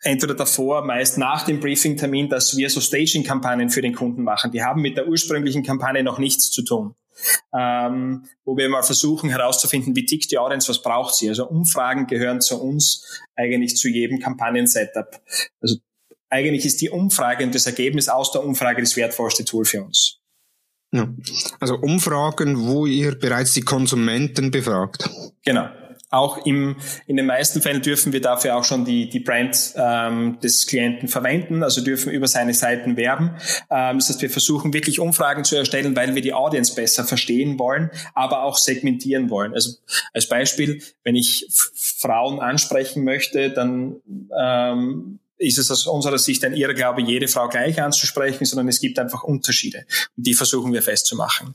entweder 0.00 0.34
davor, 0.34 0.84
meist 0.84 1.18
nach 1.18 1.44
dem 1.44 1.60
Briefing-Termin, 1.60 2.28
dass 2.28 2.56
wir 2.56 2.70
so 2.70 2.80
Staging-Kampagnen 2.80 3.70
für 3.70 3.82
den 3.82 3.94
Kunden 3.94 4.22
machen. 4.22 4.52
Die 4.52 4.62
haben 4.62 4.82
mit 4.82 4.96
der 4.96 5.08
ursprünglichen 5.08 5.62
Kampagne 5.62 6.02
noch 6.02 6.18
nichts 6.18 6.50
zu 6.50 6.62
tun. 6.62 6.94
Ähm, 7.54 8.26
wo 8.44 8.58
wir 8.58 8.68
mal 8.68 8.82
versuchen 8.82 9.30
herauszufinden, 9.30 9.96
wie 9.96 10.04
tickt 10.04 10.30
die 10.30 10.38
Audience, 10.38 10.68
was 10.68 10.82
braucht 10.82 11.14
sie. 11.14 11.30
Also 11.30 11.48
Umfragen 11.48 12.06
gehören 12.06 12.42
zu 12.42 12.60
uns 12.60 13.22
eigentlich 13.34 13.76
zu 13.76 13.88
jedem 13.88 14.18
Kampagnen-Setup. 14.18 15.22
Also 15.62 15.76
eigentlich 16.28 16.66
ist 16.66 16.82
die 16.82 16.90
Umfrage 16.90 17.44
und 17.44 17.54
das 17.54 17.66
Ergebnis 17.66 18.08
aus 18.08 18.32
der 18.32 18.44
Umfrage 18.44 18.82
das 18.82 18.96
wertvollste 18.96 19.46
Tool 19.46 19.64
für 19.64 19.82
uns. 19.82 20.18
Ja. 20.92 21.08
Also 21.58 21.76
Umfragen, 21.76 22.66
wo 22.68 22.84
ihr 22.84 23.18
bereits 23.18 23.54
die 23.54 23.62
Konsumenten 23.62 24.50
befragt. 24.50 25.08
Genau 25.42 25.68
auch 26.10 26.46
im, 26.46 26.76
in 27.06 27.16
den 27.16 27.26
meisten 27.26 27.60
Fällen 27.60 27.82
dürfen 27.82 28.12
wir 28.12 28.20
dafür 28.20 28.56
auch 28.56 28.64
schon 28.64 28.84
die, 28.84 29.08
die 29.08 29.20
Brand 29.20 29.74
ähm, 29.76 30.38
des 30.40 30.66
Klienten 30.66 31.08
verwenden, 31.08 31.62
also 31.62 31.82
dürfen 31.82 32.12
über 32.12 32.28
seine 32.28 32.54
Seiten 32.54 32.96
werben. 32.96 33.36
Ähm, 33.70 33.98
das 33.98 34.08
heißt, 34.08 34.22
wir 34.22 34.30
versuchen 34.30 34.72
wirklich 34.72 35.00
Umfragen 35.00 35.44
zu 35.44 35.56
erstellen, 35.56 35.96
weil 35.96 36.14
wir 36.14 36.22
die 36.22 36.32
Audience 36.32 36.74
besser 36.74 37.04
verstehen 37.04 37.58
wollen, 37.58 37.90
aber 38.14 38.44
auch 38.44 38.56
segmentieren 38.56 39.30
wollen. 39.30 39.52
Also 39.52 39.72
als 40.12 40.28
Beispiel, 40.28 40.80
wenn 41.02 41.16
ich 41.16 41.48
Frauen 41.74 42.40
ansprechen 42.40 43.02
möchte, 43.04 43.50
dann 43.50 43.96
ähm, 44.38 45.18
ist 45.38 45.58
es 45.58 45.70
aus 45.70 45.86
unserer 45.86 46.18
Sicht 46.18 46.44
ein 46.44 46.54
Irrglaube, 46.54 47.02
jede 47.02 47.28
Frau 47.28 47.48
gleich 47.48 47.80
anzusprechen, 47.80 48.44
sondern 48.44 48.68
es 48.68 48.80
gibt 48.80 48.98
einfach 48.98 49.22
Unterschiede. 49.22 49.86
Und 50.16 50.26
die 50.26 50.34
versuchen 50.34 50.72
wir 50.72 50.82
festzumachen. 50.82 51.54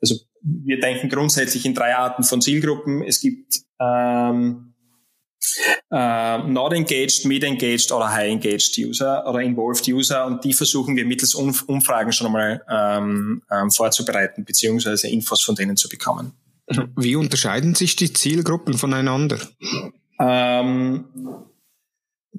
Also 0.00 0.16
wir 0.42 0.80
denken 0.80 1.08
grundsätzlich 1.08 1.64
in 1.64 1.74
drei 1.74 1.94
Arten 1.94 2.24
von 2.24 2.40
Zielgruppen. 2.42 3.02
Es 3.02 3.20
gibt 3.20 3.60
ähm, 3.80 4.74
äh, 5.90 6.38
not 6.38 6.72
engaged, 6.72 7.24
mid 7.24 7.44
engaged 7.44 7.92
oder 7.92 8.12
high 8.12 8.30
engaged 8.30 8.78
User 8.78 9.26
oder 9.26 9.40
involved 9.40 9.86
User 9.88 10.26
und 10.26 10.44
die 10.44 10.52
versuchen 10.52 10.96
wir 10.96 11.04
mittels 11.04 11.34
Umfragen 11.34 12.12
schon 12.12 12.28
einmal 12.28 12.62
ähm, 12.68 13.42
ähm, 13.50 13.70
vorzubereiten 13.70 14.44
beziehungsweise 14.44 15.08
Infos 15.08 15.42
von 15.42 15.54
denen 15.54 15.76
zu 15.76 15.88
bekommen. 15.88 16.32
Wie 16.96 17.16
unterscheiden 17.16 17.74
sich 17.74 17.96
die 17.96 18.12
Zielgruppen 18.12 18.74
voneinander? 18.74 19.38
Ähm, 20.18 21.04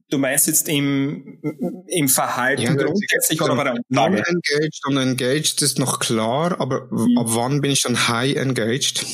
Du 0.10 0.18
meinst 0.18 0.48
jetzt 0.48 0.68
im, 0.70 1.40
im 1.88 2.10
Verhalten 2.10 2.62
ja, 2.62 2.74
grundsätzlich 2.74 3.42
oder 3.42 3.56
bei 3.56 3.64
der 3.64 3.74
Umfrage? 3.74 4.16
Non-engaged 4.16 4.86
und 4.88 4.98
engaged 4.98 5.62
ist 5.62 5.80
noch 5.80 6.00
klar, 6.00 6.60
aber 6.60 6.88
mhm. 6.92 7.18
ab 7.18 7.26
wann 7.30 7.62
bin 7.62 7.72
ich 7.72 7.82
dann 7.82 8.08
high 8.08 8.36
engaged? 8.36 9.06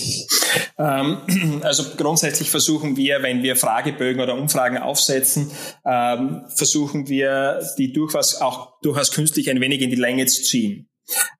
Ähm, 0.77 1.61
also 1.63 1.83
grundsätzlich 1.97 2.49
versuchen 2.49 2.97
wir, 2.97 3.23
wenn 3.23 3.43
wir 3.43 3.55
Fragebögen 3.55 4.21
oder 4.21 4.35
Umfragen 4.35 4.77
aufsetzen, 4.77 5.51
ähm, 5.85 6.45
versuchen 6.55 7.07
wir, 7.07 7.61
die 7.77 7.91
durchaus 7.93 8.35
auch 8.35 8.79
durchaus 8.81 9.11
künstlich 9.11 9.49
ein 9.49 9.61
wenig 9.61 9.81
in 9.81 9.89
die 9.89 9.95
Länge 9.95 10.25
zu 10.25 10.43
ziehen. 10.43 10.89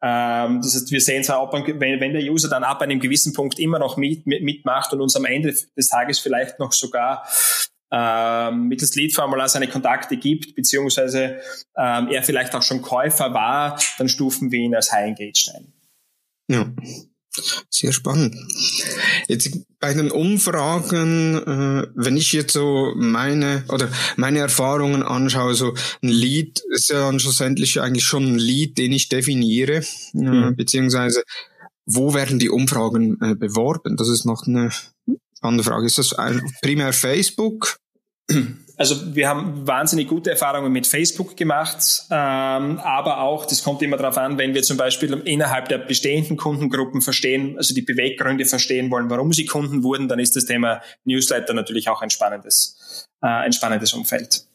Ähm, 0.01 0.61
das 0.61 0.75
heißt, 0.75 0.91
wir 0.91 1.01
sehen 1.01 1.23
zwar, 1.23 1.39
ab, 1.39 1.53
wenn, 1.53 1.99
wenn 1.99 2.13
der 2.13 2.23
User 2.23 2.49
dann 2.49 2.63
ab 2.63 2.81
einem 2.81 2.99
gewissen 2.99 3.33
Punkt 3.33 3.59
immer 3.59 3.79
noch 3.79 3.97
mit, 3.97 4.25
mit, 4.25 4.43
mitmacht 4.43 4.93
und 4.93 5.01
uns 5.01 5.15
am 5.15 5.25
Ende 5.25 5.53
des 5.77 5.87
Tages 5.87 6.19
vielleicht 6.19 6.59
noch 6.59 6.71
sogar 6.71 7.25
ähm, 7.91 8.67
mittels 8.67 8.95
Lead-Formular 8.95 9.49
seine 9.49 9.67
Kontakte 9.67 10.17
gibt, 10.17 10.55
beziehungsweise 10.55 11.39
ähm, 11.77 12.07
er 12.09 12.23
vielleicht 12.23 12.53
auch 12.55 12.63
schon 12.63 12.81
Käufer 12.81 13.33
war, 13.33 13.79
dann 13.97 14.09
stufen 14.09 14.51
wir 14.51 14.59
ihn 14.59 14.75
als 14.75 14.91
High 14.91 15.07
Engaged 15.07 15.51
ein. 15.55 15.73
Ja. 16.47 16.71
Sehr 17.69 17.93
spannend. 17.93 18.35
Jetzt 19.27 19.51
bei 19.79 19.93
den 19.93 20.11
Umfragen, 20.11 21.35
äh, 21.35 21.87
wenn 21.93 22.17
ich 22.17 22.33
jetzt 22.33 22.53
so 22.53 22.91
meine 22.95 23.63
oder 23.69 23.87
meine 24.17 24.39
Erfahrungen 24.39 25.03
anschaue, 25.03 25.53
so 25.53 25.75
ein 26.01 26.09
Lead 26.09 26.61
ist 26.71 26.89
ja 26.89 27.01
dann 27.01 27.19
schlussendlich 27.19 27.79
eigentlich 27.79 28.03
schon 28.03 28.33
ein 28.33 28.39
Lead, 28.39 28.77
den 28.77 28.91
ich 28.91 29.09
definiere, 29.09 29.83
äh, 30.13 30.17
mhm. 30.17 30.55
beziehungsweise 30.55 31.23
wo 31.85 32.13
werden 32.13 32.39
die 32.39 32.49
Umfragen 32.49 33.17
äh, 33.21 33.35
beworben? 33.35 33.95
Das 33.95 34.09
ist 34.09 34.25
noch 34.25 34.45
eine 34.47 34.71
andere 35.41 35.63
Frage. 35.63 35.85
Ist 35.85 35.97
das 35.97 36.15
primär 36.61 36.93
Facebook? 36.93 37.77
Also 38.77 39.15
wir 39.15 39.27
haben 39.27 39.67
wahnsinnig 39.67 40.07
gute 40.07 40.29
Erfahrungen 40.29 40.71
mit 40.71 40.87
Facebook 40.87 41.35
gemacht, 41.35 42.03
ähm, 42.11 42.79
aber 42.79 43.21
auch, 43.21 43.45
das 43.45 43.63
kommt 43.63 43.81
immer 43.81 43.97
darauf 43.97 44.17
an, 44.17 44.37
wenn 44.37 44.53
wir 44.53 44.63
zum 44.63 44.77
Beispiel 44.77 45.11
innerhalb 45.25 45.67
der 45.67 45.79
bestehenden 45.79 46.37
Kundengruppen 46.37 47.01
verstehen, 47.01 47.57
also 47.57 47.73
die 47.73 47.81
Beweggründe 47.81 48.45
verstehen 48.45 48.89
wollen, 48.89 49.09
warum 49.09 49.33
sie 49.33 49.45
Kunden 49.45 49.83
wurden, 49.83 50.07
dann 50.07 50.19
ist 50.19 50.35
das 50.35 50.45
Thema 50.45 50.81
Newsletter 51.03 51.53
natürlich 51.53 51.89
auch 51.89 52.01
ein 52.01 52.09
spannendes, 52.09 53.07
äh, 53.21 53.27
ein 53.27 53.51
spannendes 53.51 53.93
Umfeld. 53.93 54.45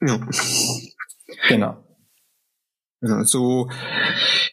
Ja. 0.00 0.20
Genau. 1.48 1.83
Genau, 3.04 3.22
so, 3.24 3.68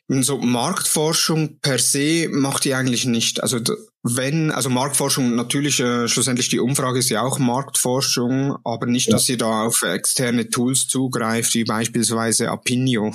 so 0.10 0.38
Marktforschung 0.40 1.60
per 1.62 1.80
se 1.80 2.28
macht 2.30 2.66
die 2.66 2.74
eigentlich 2.74 3.06
nicht. 3.06 3.42
Also 3.42 3.60
wenn, 4.04 4.52
also 4.52 4.70
Marktforschung, 4.70 5.36
natürlich 5.36 5.80
äh, 5.80 6.10
schlussendlich 6.10 6.50
die 6.50 6.60
Umfrage 6.60 7.00
ist 7.00 7.08
ja 7.08 7.22
auch 7.22 7.40
Marktforschung, 7.40 8.58
aber 8.66 8.88
nicht, 8.88 9.08
ja. 9.08 9.14
dass 9.14 9.30
ihr 9.30 9.38
da 9.38 9.64
auf 9.64 9.84
externe 9.84 10.50
Tools 10.50 10.88
zugreift, 10.88 11.54
wie 11.54 11.64
beispielsweise 11.64 12.50
Apinio. 12.50 13.14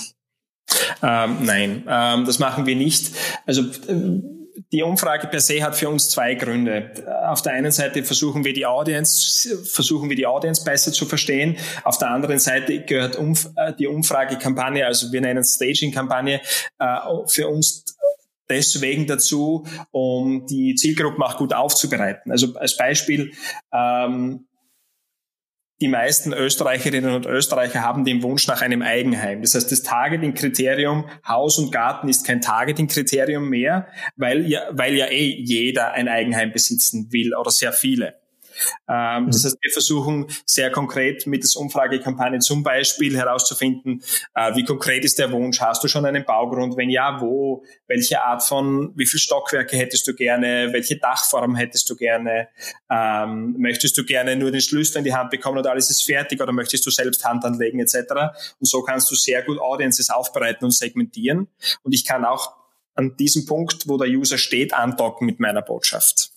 Ähm, 1.03 1.37
nein, 1.43 1.85
ähm, 1.87 2.25
das 2.25 2.39
machen 2.39 2.65
wir 2.65 2.77
nicht. 2.77 3.11
Also 3.45 3.61
äh, 3.61 4.23
die 4.73 4.83
Umfrage 4.83 5.27
per 5.27 5.41
se 5.41 5.63
hat 5.63 5.77
für 5.77 5.89
uns 5.89 6.11
zwei 6.11 6.35
Gründe. 6.35 6.93
Auf 7.27 7.43
der 7.43 7.53
einen 7.53 7.73
Seite 7.73 8.05
versuchen 8.05 8.45
wir 8.45 8.53
die 8.53 8.67
Audience, 8.67 9.57
versuchen 9.65 10.09
wir 10.09 10.17
die 10.17 10.27
Audience 10.27 10.65
besser 10.65 10.93
zu 10.93 11.07
verstehen. 11.07 11.57
Auf 11.85 11.99
der 11.99 12.11
anderen 12.11 12.39
Seite 12.39 12.85
gehört 12.85 13.19
äh, 13.57 13.73
die 13.79 13.87
Umfragekampagne, 13.87 14.87
also 14.87 15.13
wir 15.13 15.21
nennen 15.21 15.41
es 15.41 15.55
Staging-Kampagne, 15.55 16.41
äh, 16.79 16.97
für 17.27 17.49
uns 17.49 17.85
deswegen 18.49 19.07
dazu, 19.07 19.67
um 19.91 20.47
die 20.47 20.75
Zielgruppen 20.75 21.23
auch 21.23 21.37
gut 21.37 21.53
aufzubereiten. 21.53 22.31
Also 22.31 22.55
als 22.55 22.77
Beispiel, 22.77 23.33
ähm, 23.73 24.47
die 25.81 25.89
meisten 25.89 26.33
Österreicherinnen 26.33 27.15
und 27.15 27.27
Österreicher 27.27 27.83
haben 27.83 28.05
den 28.05 28.23
Wunsch 28.23 28.47
nach 28.47 28.63
einem 28.63 28.81
Eigenheim. 28.81 29.43
Das 29.43 29.55
heißt, 29.55 29.71
das 29.71 29.83
Targeting-Kriterium 29.83 31.09
Haus 31.27 31.59
und 31.59 31.71
Garten 31.71 32.09
ist 32.09 32.27
kein 32.27 32.41
Targeting-Kriterium 32.41 33.49
mehr, 33.49 33.87
weil 34.17 34.47
ja, 34.49 34.63
weil 34.71 34.95
ja 34.95 35.07
eh 35.07 35.35
jeder 35.39 35.93
ein 35.93 36.09
Eigenheim 36.09 36.53
besitzen 36.53 37.09
will 37.13 37.35
oder 37.35 37.51
sehr 37.51 37.73
viele. 37.73 38.15
Ähm, 38.89 39.25
mhm. 39.25 39.31
Das 39.31 39.45
heißt, 39.45 39.59
wir 39.61 39.71
versuchen 39.71 40.27
sehr 40.45 40.71
konkret 40.71 41.27
mit 41.27 41.43
der 41.43 41.61
Umfragekampagne 41.61 42.39
zum 42.41 42.63
Beispiel 42.63 43.17
herauszufinden, 43.17 44.03
äh, 44.35 44.55
wie 44.55 44.65
konkret 44.65 45.05
ist 45.05 45.19
der 45.19 45.31
Wunsch? 45.33 45.61
Hast 45.61 45.83
du 45.83 45.89
schon 45.89 46.05
einen 46.07 46.25
Baugrund? 46.25 46.77
Wenn 46.77 46.91
ja, 46.91 47.21
wo? 47.21 47.65
Welche 47.87 48.23
Art 48.23 48.43
von, 48.43 48.93
wie 48.97 49.07
viele 49.07 49.21
Stockwerke 49.21 49.77
hättest 49.77 50.07
du 50.07 50.15
gerne? 50.15 50.73
Welche 50.73 50.99
Dachform 50.99 51.57
hättest 51.57 51.89
du 51.91 51.97
gerne? 51.97 52.49
Ähm, 52.91 53.55
möchtest 53.59 53.97
du 53.99 54.05
gerne 54.05 54.37
nur 54.37 54.51
den 54.51 54.61
Schlüssel 54.61 54.99
in 54.99 55.05
die 55.05 55.15
Hand 55.15 55.31
bekommen 55.31 55.59
und 55.59 55.67
alles 55.67 55.91
ist 55.91 56.05
fertig 56.05 56.41
oder 56.41 56.53
möchtest 56.53 56.87
du 56.87 56.91
selbst 56.91 57.25
Hand 57.25 57.45
anlegen 57.45 57.81
etc.? 57.81 57.97
Und 58.61 58.67
so 58.69 58.83
kannst 58.83 59.11
du 59.11 59.15
sehr 59.15 59.43
gut 59.43 59.59
Audiences 59.59 60.11
aufbereiten 60.11 60.65
und 60.65 60.73
segmentieren. 60.73 61.49
Und 61.83 61.95
ich 61.95 62.05
kann 62.05 62.25
auch 62.25 62.55
an 62.95 63.17
diesem 63.17 63.47
Punkt, 63.47 63.87
wo 63.87 63.99
der 63.99 64.09
User 64.09 64.39
steht, 64.39 64.73
andocken 64.75 65.27
mit 65.27 65.39
meiner 65.39 65.63
Botschaft. 65.63 66.31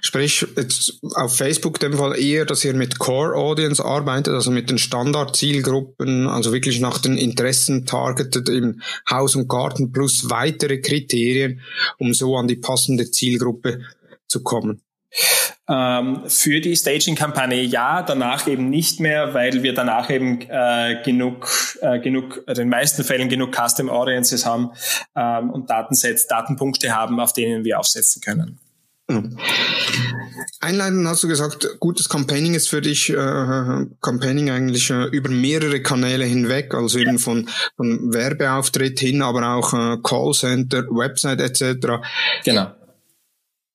Sprich, 0.00 0.46
jetzt 0.56 1.00
auf 1.14 1.36
Facebook 1.36 1.80
dem 1.80 1.94
Fall 1.94 2.18
eher, 2.18 2.44
dass 2.44 2.64
ihr 2.64 2.74
mit 2.74 2.98
Core 2.98 3.34
Audience 3.36 3.84
arbeitet, 3.84 4.34
also 4.34 4.50
mit 4.50 4.70
den 4.70 4.78
Standard-Zielgruppen, 4.78 6.26
also 6.28 6.52
wirklich 6.52 6.80
nach 6.80 6.98
den 6.98 7.16
Interessen 7.16 7.86
targetet 7.86 8.48
im 8.48 8.82
Haus 9.10 9.36
und 9.36 9.48
Garten 9.48 9.92
plus 9.92 10.30
weitere 10.30 10.78
Kriterien, 10.78 11.60
um 11.98 12.14
so 12.14 12.36
an 12.36 12.48
die 12.48 12.56
passende 12.56 13.10
Zielgruppe 13.10 13.80
zu 14.26 14.42
kommen. 14.42 14.82
Ähm, 15.70 16.22
für 16.28 16.60
die 16.60 16.76
Staging-Kampagne 16.76 17.60
ja, 17.62 18.02
danach 18.02 18.46
eben 18.46 18.70
nicht 18.70 19.00
mehr, 19.00 19.34
weil 19.34 19.62
wir 19.62 19.74
danach 19.74 20.08
eben 20.10 20.40
äh, 20.48 21.02
genug, 21.04 21.48
äh, 21.80 21.98
genug, 21.98 22.42
in 22.46 22.54
den 22.54 22.68
meisten 22.68 23.04
Fällen 23.04 23.28
genug 23.28 23.54
Custom 23.54 23.90
Audiences 23.90 24.46
haben 24.46 24.70
ähm, 25.14 25.50
und 25.50 25.68
Datensets, 25.68 26.26
Datenpunkte 26.26 26.94
haben, 26.94 27.20
auf 27.20 27.32
denen 27.32 27.64
wir 27.64 27.78
aufsetzen 27.78 28.22
können. 28.22 28.58
Einleitend 30.60 31.06
hast 31.06 31.22
du 31.22 31.28
gesagt, 31.28 31.68
gutes 31.80 32.08
Campaigning 32.08 32.54
ist 32.54 32.68
für 32.68 32.80
dich 32.80 33.10
äh, 33.10 33.86
Campaigning 34.02 34.50
eigentlich 34.50 34.90
äh, 34.90 35.04
über 35.04 35.30
mehrere 35.30 35.80
Kanäle 35.82 36.24
hinweg, 36.24 36.74
also 36.74 36.98
eben 36.98 37.18
von, 37.18 37.48
von 37.76 38.12
Werbeauftritt 38.12 38.98
hin, 39.00 39.22
aber 39.22 39.54
auch 39.54 39.72
äh, 39.72 39.96
Callcenter, 40.02 40.84
Website 40.90 41.40
etc. 41.40 42.02
Genau. 42.44 42.72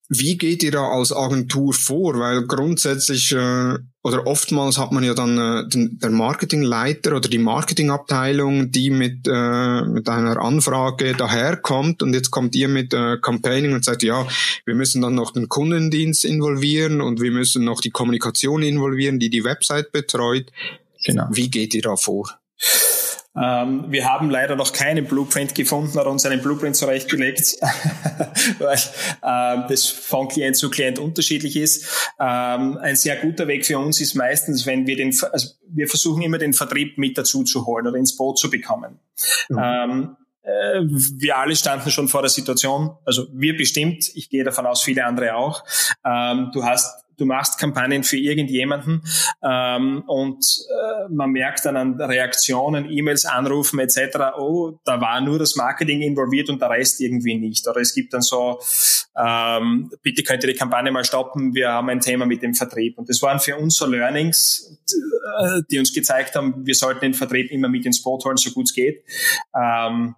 Wie 0.10 0.38
geht 0.38 0.64
ihr 0.64 0.72
da 0.72 0.90
als 0.90 1.12
Agentur 1.12 1.74
vor? 1.74 2.20
Weil 2.20 2.46
grundsätzlich 2.46 3.32
äh, 3.32 3.78
oder 4.04 4.28
oftmals 4.28 4.78
hat 4.78 4.92
man 4.92 5.04
ja 5.04 5.14
dann 5.14 5.38
äh, 5.38 5.68
den, 5.70 5.98
der 5.98 6.10
Marketingleiter 6.10 7.16
oder 7.16 7.30
die 7.30 7.38
Marketingabteilung, 7.38 8.70
die 8.70 8.90
mit, 8.90 9.28
äh, 9.28 9.82
mit 9.84 10.10
einer 10.10 10.42
Anfrage 10.42 11.14
daherkommt 11.14 12.04
und 12.04 12.14
jetzt 12.14 12.30
kommt 12.30 12.54
ihr 12.56 12.68
mit 12.68 12.94
äh, 12.94 13.18
Campaigning 13.18 13.74
und 13.74 13.86
sagt, 13.86 14.04
ja, 14.04 14.28
wir 14.66 14.76
müssen 14.76 15.02
dann 15.02 15.16
noch 15.16 15.32
den 15.32 15.48
Kundendienst 15.48 16.26
involvieren 16.26 17.00
und 17.00 17.22
wir 17.22 17.32
müssen 17.32 17.64
noch 17.64 17.80
die 17.80 17.92
Kommunikation 17.92 18.62
involvieren, 18.62 19.20
die 19.20 19.30
die 19.30 19.46
Website 19.46 19.94
betreut. 19.94 20.52
Genau. 21.06 21.28
Wie 21.32 21.50
geht 21.50 21.74
ihr 21.74 21.82
da 21.82 21.96
vor? 21.96 22.30
Ähm, 23.36 23.86
wir 23.90 24.08
haben 24.08 24.30
leider 24.30 24.56
noch 24.56 24.74
keinen 24.74 25.06
Blueprint 25.06 25.56
gefunden 25.56 25.98
oder 25.98 26.10
uns 26.10 26.26
einen 26.26 26.42
Blueprint 26.42 26.76
zurechtgelegt, 26.76 27.58
weil 28.60 28.78
äh, 28.78 29.68
das 29.68 29.88
von 29.88 30.28
Klient 30.28 30.56
zu 30.56 30.70
Klient 30.70 31.00
unterschiedlich 31.00 31.56
ist. 31.56 32.12
Ähm, 32.20 32.78
ein 32.78 32.96
sehr 32.96 33.16
guter 33.18 33.48
Weg 33.48 33.66
für 33.66 33.80
uns 33.80 34.00
ist 34.02 34.14
meistens, 34.14 34.66
wenn 34.68 34.86
wir 34.86 34.96
den, 34.96 35.18
also 35.32 35.50
wir 35.68 35.88
versuchen 35.88 36.22
immer 36.22 36.38
den 36.38 36.54
Vertrieb 36.54 36.98
mit 36.98 37.18
dazu 37.18 37.44
zu 37.44 37.66
holen 37.66 37.88
oder 37.88 37.98
ins 37.98 38.16
Boot 38.16 38.38
zu 38.38 38.52
bekommen. 38.52 39.00
Mhm. 39.50 39.60
Ähm, 39.60 40.18
äh, 40.44 40.82
wir 40.84 41.38
alle 41.38 41.56
standen 41.56 41.90
schon 41.90 42.10
vor 42.10 42.22
der 42.22 42.30
Situation, 42.30 42.98
also 43.06 43.28
wir 43.32 43.56
bestimmt, 43.58 44.12
ich 44.14 44.30
gehe 44.30 44.44
davon 44.44 44.66
aus, 44.66 44.84
viele 44.84 45.06
andere 45.06 45.36
auch. 45.36 45.64
Ähm, 46.06 46.52
du 46.54 46.64
hast 46.64 47.03
du 47.18 47.26
machst 47.26 47.60
Kampagnen 47.60 48.04
für 48.04 48.18
irgendjemanden 48.18 49.04
ähm, 49.44 50.04
und 50.08 50.46
äh, 50.70 51.10
man 51.10 51.32
merkt 51.32 51.66
dann 51.66 51.78
an 51.78 52.02
Reaktionen, 52.02 52.90
E-Mails, 52.90 53.26
Anrufen 53.26 53.80
etc., 53.80 54.38
oh, 54.38 54.80
da 54.86 55.00
war 55.02 55.22
nur 55.22 55.40
das 55.40 55.56
Marketing 55.56 56.02
involviert 56.02 56.50
und 56.50 56.62
der 56.62 56.70
Rest 56.70 57.02
irgendwie 57.02 57.36
nicht. 57.36 57.68
Oder 57.68 57.82
es 57.82 57.94
gibt 57.94 58.14
dann 58.14 58.22
so, 58.22 58.60
ähm, 59.18 59.92
bitte 60.02 60.24
könnt 60.24 60.44
ihr 60.44 60.52
die 60.52 60.58
Kampagne 60.58 60.92
mal 60.92 61.06
stoppen, 61.06 61.54
wir 61.54 61.70
haben 61.70 61.90
ein 61.90 62.00
Thema 62.00 62.26
mit 62.26 62.42
dem 62.42 62.54
Vertrieb. 62.54 62.98
Und 62.98 63.10
das 63.10 63.22
waren 63.22 63.40
für 63.40 63.58
uns 63.58 63.76
so 63.76 63.86
Learnings, 63.86 64.78
äh, 65.40 65.62
die 65.70 65.80
uns 65.80 65.94
gezeigt 65.94 66.36
haben, 66.36 66.66
wir 66.66 66.76
sollten 66.76 67.02
den 67.02 67.14
Vertrieb 67.14 67.52
immer 67.52 67.70
mit 67.70 67.86
ins 67.86 68.02
Boot 68.02 68.26
holen, 68.26 68.38
so 68.38 68.52
gut 68.52 68.66
es 68.66 68.74
geht. 68.74 69.04
Ähm, 69.56 70.16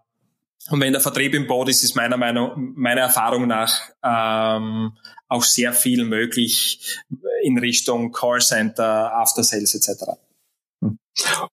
und 0.71 0.81
wenn 0.81 0.93
der 0.93 1.01
Vertrieb 1.01 1.34
im 1.36 1.45
Boot 1.45 1.69
ist, 1.69 1.84
ist 1.84 1.95
meiner 1.95 2.17
Meinung, 2.17 2.73
meiner 2.75 3.01
Erfahrung 3.01 3.47
nach 3.47 3.81
ähm, 4.03 4.93
auch 5.27 5.43
sehr 5.43 5.73
viel 5.73 6.05
möglich 6.05 6.97
in 7.43 7.57
Richtung 7.57 8.11
Callcenter, 8.11 9.13
After 9.13 9.43
Sales 9.43 9.75
etc. 9.75 10.17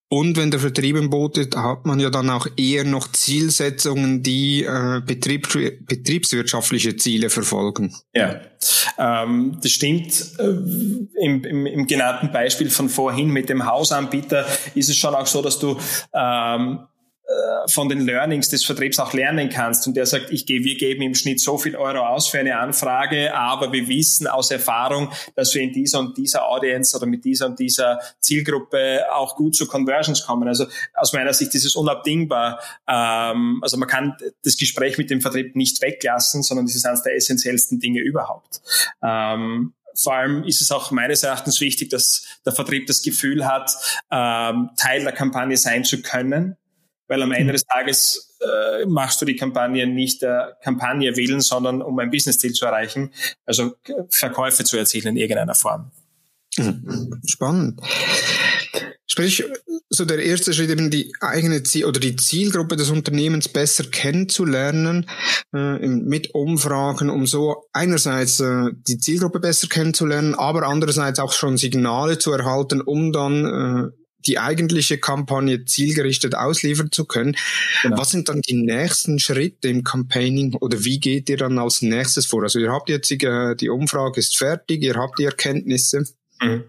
Und 0.08 0.36
wenn 0.36 0.50
der 0.50 0.58
Vertrieb 0.58 0.96
im 0.96 1.08
Boot 1.08 1.38
ist, 1.38 1.56
hat 1.56 1.86
man 1.86 2.00
ja 2.00 2.10
dann 2.10 2.28
auch 2.30 2.46
eher 2.56 2.84
noch 2.84 3.12
Zielsetzungen, 3.12 4.22
die 4.22 4.64
äh, 4.64 5.00
Betrieb, 5.06 5.48
betriebswirtschaftliche 5.86 6.96
Ziele 6.96 7.30
verfolgen. 7.30 7.94
Ja, 8.12 8.40
ähm, 8.98 9.58
das 9.62 9.70
stimmt. 9.70 10.32
Äh, 10.38 11.24
Im, 11.24 11.44
im, 11.44 11.66
Im 11.66 11.86
genannten 11.86 12.32
Beispiel 12.32 12.70
von 12.70 12.88
vorhin 12.88 13.28
mit 13.28 13.48
dem 13.48 13.64
Hausanbieter 13.64 14.46
ist 14.74 14.88
es 14.88 14.96
schon 14.96 15.14
auch 15.14 15.26
so, 15.26 15.42
dass 15.42 15.60
du 15.60 15.78
ähm, 16.12 16.80
äh, 16.80 16.91
von 17.66 17.88
den 17.88 18.00
Learnings 18.00 18.48
des 18.48 18.64
Vertriebs 18.64 18.98
auch 18.98 19.12
lernen 19.12 19.48
kannst. 19.48 19.86
Und 19.86 19.94
der 19.96 20.06
sagt, 20.06 20.30
ich 20.30 20.46
gehe, 20.46 20.64
wir 20.64 20.76
geben 20.76 21.02
im 21.02 21.14
Schnitt 21.14 21.40
so 21.40 21.58
viel 21.58 21.76
Euro 21.76 22.06
aus 22.06 22.28
für 22.28 22.38
eine 22.38 22.58
Anfrage, 22.58 23.34
aber 23.34 23.72
wir 23.72 23.88
wissen 23.88 24.26
aus 24.26 24.50
Erfahrung, 24.50 25.12
dass 25.34 25.54
wir 25.54 25.62
in 25.62 25.72
dieser 25.72 26.00
und 26.00 26.16
dieser 26.16 26.46
Audience 26.46 26.96
oder 26.96 27.06
mit 27.06 27.24
dieser 27.24 27.46
und 27.46 27.58
dieser 27.58 28.00
Zielgruppe 28.20 29.04
auch 29.12 29.36
gut 29.36 29.54
zu 29.54 29.66
Conversions 29.66 30.24
kommen. 30.24 30.48
Also 30.48 30.66
aus 30.94 31.12
meiner 31.12 31.32
Sicht 31.32 31.54
ist 31.54 31.64
es 31.64 31.76
unabdingbar. 31.76 32.60
Ähm, 32.88 33.60
also 33.62 33.76
man 33.76 33.88
kann 33.88 34.16
das 34.44 34.56
Gespräch 34.56 34.98
mit 34.98 35.10
dem 35.10 35.20
Vertrieb 35.20 35.56
nicht 35.56 35.80
weglassen, 35.82 36.42
sondern 36.42 36.66
das 36.66 36.74
ist 36.74 36.86
eines 36.86 37.02
der 37.02 37.14
essentiellsten 37.14 37.78
Dinge 37.78 38.00
überhaupt. 38.00 38.60
Ähm, 39.02 39.74
vor 39.94 40.14
allem 40.14 40.44
ist 40.44 40.62
es 40.62 40.72
auch 40.72 40.90
meines 40.90 41.22
Erachtens 41.22 41.60
wichtig, 41.60 41.90
dass 41.90 42.24
der 42.46 42.52
Vertrieb 42.52 42.86
das 42.86 43.02
Gefühl 43.02 43.46
hat, 43.46 43.72
ähm, 44.10 44.70
Teil 44.78 45.02
der 45.02 45.12
Kampagne 45.12 45.56
sein 45.56 45.84
zu 45.84 46.00
können 46.00 46.56
weil 47.12 47.22
am 47.22 47.32
Ende 47.32 47.52
des 47.52 47.66
Tages 47.66 48.38
äh, 48.40 48.86
machst 48.86 49.20
du 49.20 49.26
die 49.26 49.36
Kampagne 49.36 49.86
nicht 49.86 50.22
der 50.22 50.56
Kampagne 50.64 51.14
willen, 51.14 51.42
sondern 51.42 51.82
um 51.82 51.98
ein 51.98 52.10
Business-Ziel 52.10 52.54
zu 52.54 52.64
erreichen, 52.64 53.12
also 53.44 53.74
Verkäufe 54.08 54.64
zu 54.64 54.78
erzielen 54.78 55.08
in 55.08 55.16
irgendeiner 55.18 55.54
Form. 55.54 55.90
Mhm. 56.56 57.20
Spannend. 57.26 57.80
Sprich, 59.06 59.44
so 59.90 60.06
der 60.06 60.24
erste 60.24 60.54
Schritt 60.54 60.70
eben 60.70 60.90
die 60.90 61.12
eigene 61.20 61.62
Ziel 61.64 61.84
oder 61.84 62.00
die 62.00 62.16
Zielgruppe 62.16 62.76
des 62.76 62.88
Unternehmens 62.88 63.46
besser 63.46 63.84
kennenzulernen 63.84 65.06
äh, 65.52 65.86
mit 65.86 66.34
Umfragen, 66.34 67.10
um 67.10 67.26
so 67.26 67.66
einerseits 67.74 68.40
äh, 68.40 68.70
die 68.88 68.96
Zielgruppe 68.96 69.38
besser 69.38 69.68
kennenzulernen, 69.68 70.34
aber 70.34 70.66
andererseits 70.66 71.18
auch 71.18 71.32
schon 71.32 71.58
Signale 71.58 72.18
zu 72.18 72.32
erhalten, 72.32 72.80
um 72.80 73.12
dann 73.12 73.92
äh, 73.92 74.01
die 74.26 74.38
eigentliche 74.38 74.98
Kampagne 74.98 75.64
zielgerichtet 75.64 76.34
ausliefern 76.34 76.90
zu 76.92 77.04
können. 77.04 77.36
Genau. 77.82 77.98
Was 77.98 78.10
sind 78.10 78.28
dann 78.28 78.40
die 78.40 78.54
nächsten 78.54 79.18
Schritte 79.18 79.68
im 79.68 79.84
Campaigning 79.84 80.54
oder 80.54 80.84
wie 80.84 81.00
geht 81.00 81.28
ihr 81.28 81.36
dann 81.36 81.58
als 81.58 81.82
nächstes 81.82 82.26
vor? 82.26 82.42
Also 82.42 82.58
ihr 82.58 82.72
habt 82.72 82.88
jetzt 82.88 83.10
die, 83.10 83.22
äh, 83.24 83.54
die 83.56 83.68
Umfrage 83.68 84.20
ist 84.20 84.36
fertig, 84.36 84.82
ihr 84.82 84.94
habt 84.94 85.18
die 85.18 85.24
Erkenntnisse. 85.24 86.04
Mhm. 86.40 86.64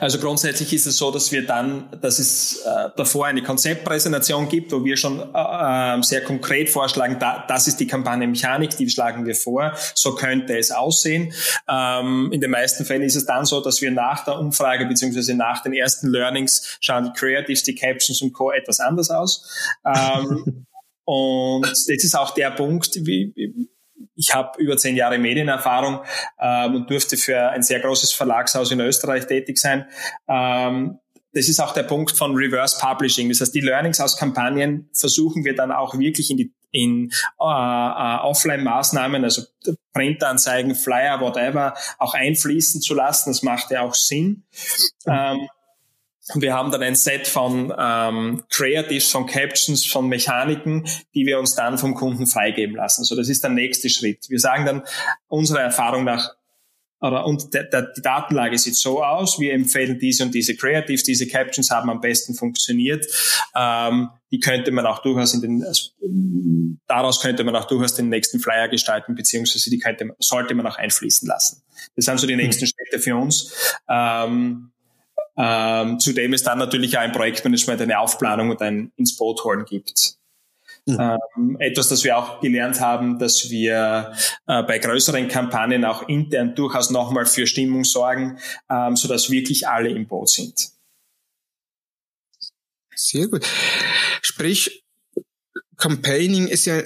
Also 0.00 0.18
grundsätzlich 0.18 0.72
ist 0.72 0.86
es 0.86 0.96
so, 0.96 1.10
dass 1.10 1.30
wir 1.30 1.46
dann, 1.46 1.88
dass 2.00 2.18
es 2.18 2.62
äh, 2.62 2.88
davor 2.96 3.26
eine 3.26 3.42
Konzeptpräsentation 3.42 4.48
gibt, 4.48 4.72
wo 4.72 4.84
wir 4.84 4.96
schon 4.96 5.20
äh, 5.20 5.24
ähm, 5.34 6.02
sehr 6.02 6.22
konkret 6.22 6.68
vorschlagen, 6.68 7.18
da, 7.20 7.44
das 7.46 7.68
ist 7.68 7.78
die 7.78 7.86
Kampagnenmechanik, 7.86 8.76
die 8.76 8.88
schlagen 8.90 9.24
wir 9.24 9.34
vor, 9.34 9.72
so 9.94 10.14
könnte 10.14 10.58
es 10.58 10.70
aussehen. 10.70 11.32
Ähm, 11.68 12.30
in 12.32 12.40
den 12.40 12.50
meisten 12.50 12.84
Fällen 12.84 13.02
ist 13.02 13.16
es 13.16 13.26
dann 13.26 13.44
so, 13.44 13.60
dass 13.60 13.80
wir 13.80 13.90
nach 13.90 14.24
der 14.24 14.38
Umfrage 14.38 14.86
beziehungsweise 14.86 15.34
nach 15.34 15.62
den 15.62 15.72
ersten 15.72 16.08
Learnings 16.08 16.78
schauen 16.80 17.04
die 17.04 17.12
Creatives, 17.12 17.62
die 17.62 17.74
Captions 17.74 18.20
und 18.22 18.32
Co. 18.32 18.50
etwas 18.50 18.80
anders 18.80 19.10
aus. 19.10 19.48
Ähm, 19.84 20.66
Und 21.10 21.62
das 21.62 21.88
ist 21.88 22.14
auch 22.14 22.34
der 22.34 22.50
Punkt, 22.50 23.06
wie, 23.06 23.32
ich 24.18 24.34
habe 24.34 24.60
über 24.60 24.76
zehn 24.76 24.96
Jahre 24.96 25.16
Medienerfahrung 25.16 26.00
ähm, 26.40 26.74
und 26.74 26.90
durfte 26.90 27.16
für 27.16 27.50
ein 27.50 27.62
sehr 27.62 27.80
großes 27.80 28.12
Verlagshaus 28.12 28.70
in 28.72 28.80
Österreich 28.80 29.26
tätig 29.26 29.58
sein. 29.58 29.86
Ähm, 30.28 30.98
das 31.32 31.48
ist 31.48 31.60
auch 31.60 31.72
der 31.72 31.84
Punkt 31.84 32.16
von 32.16 32.34
Reverse 32.34 32.78
Publishing. 32.80 33.28
Das 33.28 33.40
heißt, 33.40 33.54
die 33.54 33.60
Learnings 33.60 34.00
aus 34.00 34.16
Kampagnen 34.16 34.90
versuchen 34.92 35.44
wir 35.44 35.54
dann 35.54 35.70
auch 35.70 35.96
wirklich 35.98 36.30
in 36.30 36.36
die 36.36 36.52
in 36.70 37.10
äh, 37.40 37.44
äh, 37.44 38.18
Offline-Maßnahmen, 38.20 39.24
also 39.24 39.42
Printanzeigen, 39.94 40.74
Flyer, 40.74 41.18
whatever, 41.20 41.74
auch 41.98 42.12
einfließen 42.12 42.82
zu 42.82 42.94
lassen. 42.94 43.30
Das 43.30 43.42
macht 43.42 43.70
ja 43.70 43.82
auch 43.82 43.94
Sinn. 43.94 44.44
Mhm. 45.06 45.12
Ähm, 45.12 45.48
wir 46.34 46.54
haben 46.54 46.70
dann 46.70 46.82
ein 46.82 46.94
Set 46.94 47.26
von 47.26 47.72
ähm, 47.78 48.42
Creatives, 48.50 49.10
von 49.10 49.26
Captions, 49.26 49.86
von 49.86 50.08
Mechaniken, 50.08 50.86
die 51.14 51.26
wir 51.26 51.38
uns 51.38 51.54
dann 51.54 51.78
vom 51.78 51.94
Kunden 51.94 52.26
freigeben 52.26 52.76
lassen. 52.76 53.04
So, 53.04 53.16
das 53.16 53.28
ist 53.28 53.42
der 53.42 53.50
nächste 53.50 53.88
Schritt. 53.88 54.28
Wir 54.28 54.40
sagen 54.40 54.66
dann 54.66 54.82
unserer 55.28 55.60
Erfahrung 55.60 56.04
nach, 56.04 56.34
oder, 57.00 57.26
und 57.26 57.54
der, 57.54 57.64
der, 57.64 57.92
die 57.96 58.02
Datenlage 58.02 58.58
sieht 58.58 58.74
so 58.74 59.04
aus, 59.04 59.38
wir 59.38 59.52
empfehlen 59.52 59.98
diese 60.00 60.24
und 60.24 60.34
diese 60.34 60.56
Creatives, 60.56 61.04
diese 61.04 61.28
Captions 61.28 61.70
haben 61.70 61.90
am 61.90 62.00
besten 62.00 62.34
funktioniert. 62.34 63.06
Ähm, 63.54 64.10
die 64.32 64.40
könnte 64.40 64.72
man 64.72 64.84
auch 64.84 65.00
durchaus 65.00 65.32
in 65.32 65.40
den, 65.40 65.64
also, 65.64 65.90
daraus 66.88 67.20
könnte 67.20 67.44
man 67.44 67.54
auch 67.54 67.66
durchaus 67.66 67.94
den 67.94 68.08
nächsten 68.08 68.40
Flyer 68.40 68.68
gestalten, 68.68 69.14
beziehungsweise 69.14 69.70
die 69.70 69.78
könnte, 69.78 70.14
sollte 70.18 70.54
man 70.54 70.66
auch 70.66 70.76
einfließen 70.76 71.28
lassen. 71.28 71.62
Das 71.94 72.06
sind 72.06 72.18
so 72.18 72.26
die 72.26 72.36
nächsten 72.36 72.64
mhm. 72.64 72.68
Schritte 72.68 72.98
für 73.02 73.16
uns. 73.16 73.54
Ähm, 73.88 74.72
ähm, 75.38 76.00
zudem 76.00 76.32
es 76.32 76.42
dann 76.42 76.58
natürlich 76.58 76.98
auch 76.98 77.02
ein 77.02 77.12
Projektmanagement, 77.12 77.80
eine 77.80 78.00
Aufplanung 78.00 78.50
und 78.50 78.60
ein 78.60 78.92
ins 78.96 79.16
Boot 79.16 79.44
holen 79.44 79.64
gibt. 79.64 80.18
Mhm. 80.86 80.98
Ähm, 81.36 81.56
etwas, 81.60 81.88
das 81.88 82.02
wir 82.02 82.16
auch 82.16 82.40
gelernt 82.40 82.80
haben, 82.80 83.18
dass 83.18 83.50
wir 83.50 84.12
äh, 84.46 84.62
bei 84.62 84.78
größeren 84.78 85.28
Kampagnen 85.28 85.84
auch 85.84 86.08
intern 86.08 86.54
durchaus 86.54 86.90
nochmal 86.90 87.26
für 87.26 87.46
Stimmung 87.46 87.84
sorgen, 87.84 88.38
ähm, 88.70 88.96
so 88.96 89.06
dass 89.06 89.30
wirklich 89.30 89.68
alle 89.68 89.90
im 89.90 90.06
Boot 90.06 90.30
sind. 90.30 90.70
Sehr 92.94 93.28
gut. 93.28 93.46
Sprich, 94.22 94.82
Campaigning 95.76 96.48
ist 96.48 96.64
ja 96.66 96.82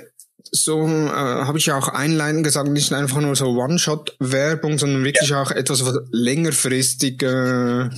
so, 0.51 0.87
äh, 0.87 1.09
habe 1.09 1.57
ich 1.57 1.67
ja 1.67 1.79
auch 1.79 1.89
einleitend 1.89 2.45
gesagt, 2.45 2.69
nicht 2.69 2.93
einfach 2.93 3.21
nur 3.21 3.35
so 3.35 3.47
One-Shot-Werbung, 3.47 4.79
sondern 4.79 5.05
wirklich 5.05 5.31
ja. 5.31 5.41
auch 5.41 5.51
etwas, 5.51 5.85
was 5.87 5.99
längerfristig 6.11 7.23
äh, 7.23 7.89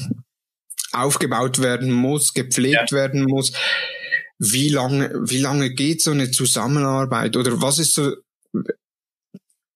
aufgebaut 0.95 1.61
werden 1.61 1.93
muss, 1.93 2.33
gepflegt 2.35 2.91
ja. 2.91 2.97
werden 2.97 3.25
muss 3.25 3.53
wie 4.39 4.69
lange, 4.69 5.11
wie 5.29 5.39
lange 5.39 5.71
geht 5.71 6.03
so 6.03 6.11
eine 6.11 6.31
Zusammenarbeit 6.31 7.37
oder 7.37 7.61
was 7.63 7.79
ist 7.79 7.95
so, 7.95 8.15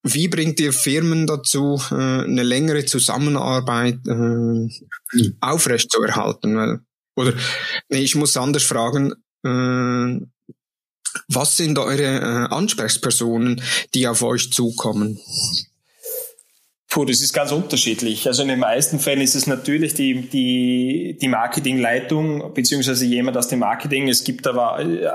wie 0.02 0.28
bringt 0.28 0.60
ihr 0.60 0.72
Firmen 0.72 1.26
dazu, 1.26 1.80
äh, 1.90 1.94
eine 1.94 2.42
längere 2.42 2.84
Zusammenarbeit 2.84 3.98
äh, 4.06 5.32
aufrechtzuerhalten? 5.40 6.56
Weil, 6.56 6.80
oder 7.16 7.34
nee, 7.88 8.00
ich 8.00 8.14
muss 8.14 8.36
anders 8.36 8.62
fragen, 8.62 9.12
äh, 9.44 10.26
was 11.28 11.56
sind 11.56 11.78
eure 11.78 12.50
Ansprechpersonen, 12.52 13.62
die 13.94 14.06
auf 14.06 14.22
euch 14.22 14.52
zukommen? 14.52 15.18
Puh, 16.90 17.04
das 17.04 17.20
ist 17.20 17.34
ganz 17.34 17.52
unterschiedlich. 17.52 18.26
Also 18.26 18.42
in 18.42 18.48
den 18.48 18.60
meisten 18.60 18.98
Fällen 18.98 19.20
ist 19.20 19.34
es 19.34 19.46
natürlich 19.46 19.92
die, 19.92 20.22
die, 20.22 21.18
die 21.20 21.28
Marketingleitung 21.28 22.54
beziehungsweise 22.54 23.04
jemand 23.04 23.36
aus 23.36 23.48
dem 23.48 23.58
Marketing. 23.58 24.08
Es 24.08 24.24
gibt 24.24 24.46
aber 24.46 24.80
äh, 24.80 25.06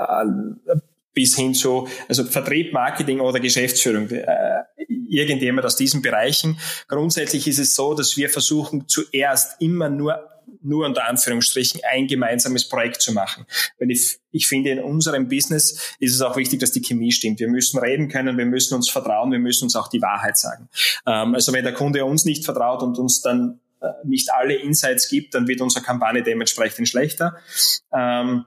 bis 1.14 1.36
hin 1.36 1.54
zu, 1.54 1.88
also 2.08 2.24
Vertrieb, 2.24 2.72
Marketing 2.72 3.20
oder 3.20 3.40
Geschäftsführung, 3.40 4.10
äh, 4.10 4.62
irgendjemand 5.08 5.64
aus 5.64 5.76
diesen 5.76 6.02
Bereichen. 6.02 6.58
Grundsätzlich 6.88 7.46
ist 7.46 7.58
es 7.58 7.74
so, 7.74 7.94
dass 7.94 8.16
wir 8.16 8.28
versuchen 8.28 8.88
zuerst 8.88 9.60
immer 9.60 9.88
nur 9.88 10.30
nur 10.64 10.86
unter 10.86 11.06
Anführungsstrichen 11.06 11.80
ein 11.90 12.06
gemeinsames 12.06 12.68
Projekt 12.68 13.02
zu 13.02 13.12
machen. 13.12 13.44
Weil 13.78 13.90
ich, 13.90 14.18
ich 14.30 14.48
finde, 14.48 14.70
in 14.70 14.78
unserem 14.80 15.28
Business 15.28 15.94
ist 15.98 16.14
es 16.14 16.22
auch 16.22 16.36
wichtig, 16.36 16.60
dass 16.60 16.72
die 16.72 16.80
Chemie 16.80 17.12
stimmt. 17.12 17.38
Wir 17.38 17.48
müssen 17.48 17.78
reden 17.78 18.08
können, 18.08 18.38
wir 18.38 18.46
müssen 18.46 18.74
uns 18.74 18.88
vertrauen, 18.88 19.30
wir 19.30 19.38
müssen 19.38 19.64
uns 19.64 19.76
auch 19.76 19.88
die 19.88 20.00
Wahrheit 20.00 20.38
sagen. 20.38 20.68
Ähm, 21.06 21.34
also 21.34 21.52
wenn 21.52 21.64
der 21.64 21.74
Kunde 21.74 22.04
uns 22.04 22.24
nicht 22.24 22.44
vertraut 22.44 22.82
und 22.82 22.98
uns 22.98 23.20
dann 23.20 23.60
äh, 23.80 23.88
nicht 24.04 24.32
alle 24.32 24.54
Insights 24.54 25.08
gibt, 25.08 25.34
dann 25.34 25.46
wird 25.48 25.60
unsere 25.60 25.84
Kampagne 25.84 26.22
dementsprechend 26.22 26.88
schlechter. 26.88 27.36
Ähm, 27.92 28.46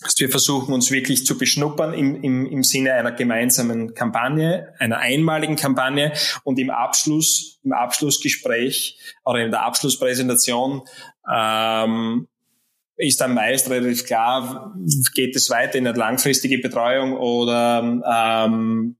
also 0.00 0.20
wir 0.20 0.30
versuchen 0.30 0.72
uns 0.72 0.90
wirklich 0.92 1.26
zu 1.26 1.36
beschnuppern 1.36 1.92
im, 1.92 2.22
im, 2.22 2.46
im 2.46 2.62
Sinne 2.62 2.92
einer 2.92 3.12
gemeinsamen 3.12 3.94
Kampagne, 3.94 4.72
einer 4.78 4.98
einmaligen 4.98 5.56
Kampagne 5.56 6.12
und 6.44 6.58
im 6.58 6.70
Abschluss, 6.70 7.58
im 7.64 7.72
Abschlussgespräch 7.72 8.98
oder 9.24 9.44
in 9.44 9.50
der 9.50 9.64
Abschlusspräsentation 9.64 10.82
ähm, 11.32 12.28
ist 12.96 13.20
dann 13.20 13.34
meist 13.34 13.70
relativ 13.70 14.06
klar, 14.06 14.74
geht 15.14 15.34
es 15.36 15.50
weiter 15.50 15.78
in 15.78 15.86
eine 15.86 15.96
langfristige 15.96 16.58
Betreuung 16.58 17.16
oder 17.16 18.46
ähm, 18.46 18.96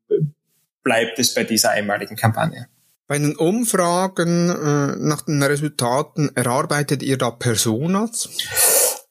bleibt 0.82 1.18
es 1.18 1.34
bei 1.34 1.44
dieser 1.44 1.70
einmaligen 1.70 2.16
Kampagne? 2.16 2.68
Bei 3.08 3.18
den 3.18 3.36
Umfragen 3.36 4.50
äh, 4.50 4.96
nach 4.98 5.22
den 5.22 5.42
Resultaten 5.42 6.30
erarbeitet 6.34 7.02
ihr 7.02 7.18
da 7.18 7.30
Personas? 7.30 8.28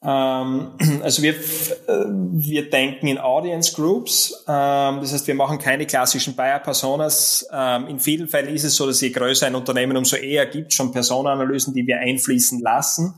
Ähm, 0.03 0.71
also 1.03 1.23
wir, 1.23 1.33
äh, 1.33 2.05
wir 2.33 2.69
denken 2.69 3.07
in 3.07 3.17
Audience 3.17 3.73
Groups. 3.75 4.45
Ähm, 4.47 4.99
das 5.01 5.13
heißt, 5.13 5.27
wir 5.27 5.35
machen 5.35 5.59
keine 5.59 5.85
klassischen 5.85 6.35
Buyer-Personas. 6.35 7.47
Ähm, 7.51 7.87
in 7.87 7.99
vielen 7.99 8.27
Fällen 8.27 8.53
ist 8.53 8.63
es 8.63 8.75
so, 8.75 8.85
dass 8.85 9.01
je 9.01 9.09
größer 9.09 9.47
ein 9.47 9.55
Unternehmen, 9.55 9.97
umso 9.97 10.15
eher 10.15 10.45
gibt 10.45 10.67
es 10.67 10.75
schon 10.75 10.91
Personenanalysen, 10.91 11.73
die 11.73 11.85
wir 11.87 11.99
einfließen 11.99 12.59
lassen. 12.61 13.15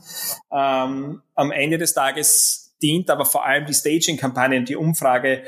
am 0.50 1.22
Ende 1.52 1.78
des 1.78 1.94
Tages 1.94 2.74
dient 2.82 3.10
aber 3.10 3.24
vor 3.24 3.44
allem 3.44 3.66
die 3.66 3.74
Staging-Kampagne 3.74 4.58
und 4.58 4.68
die 4.68 4.76
Umfrage 4.76 5.42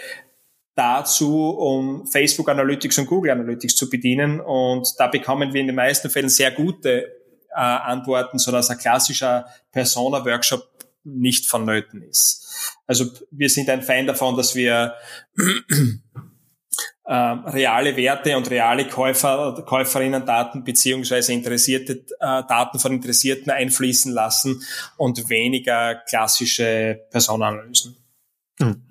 dazu, 0.74 1.50
um 1.50 2.06
Facebook 2.06 2.48
Analytics 2.48 2.98
und 2.98 3.06
Google 3.06 3.32
Analytics 3.32 3.76
zu 3.76 3.90
bedienen. 3.90 4.40
Und 4.40 4.88
da 4.98 5.08
bekommen 5.08 5.52
wir 5.52 5.60
in 5.60 5.66
den 5.66 5.76
meisten 5.76 6.10
Fällen 6.10 6.28
sehr 6.28 6.50
gute 6.50 7.12
äh, 7.50 7.60
Antworten, 7.60 8.38
sodass 8.38 8.70
ein 8.70 8.78
klassischer 8.78 9.46
Persona-Workshop 9.72 10.66
nicht 11.04 11.48
vonnöten 11.48 12.02
ist. 12.02 12.78
Also 12.86 13.06
wir 13.30 13.48
sind 13.48 13.68
ein 13.68 13.82
Fan 13.82 14.06
davon, 14.06 14.36
dass 14.36 14.54
wir 14.54 14.94
äh, 17.04 17.14
reale 17.14 17.96
Werte 17.96 18.36
und 18.36 18.48
reale 18.50 18.86
Käufer, 18.86 19.64
Käuferinnen-Daten 19.66 20.64
beziehungsweise 20.64 21.32
interessierte 21.32 22.04
äh, 22.20 22.42
Daten 22.48 22.78
von 22.78 22.92
Interessierten 22.92 23.50
einfließen 23.50 24.12
lassen 24.12 24.62
und 24.96 25.28
weniger 25.28 25.96
klassische 26.08 27.00
Personenanalysen. 27.10 27.96
Hm. 28.60 28.82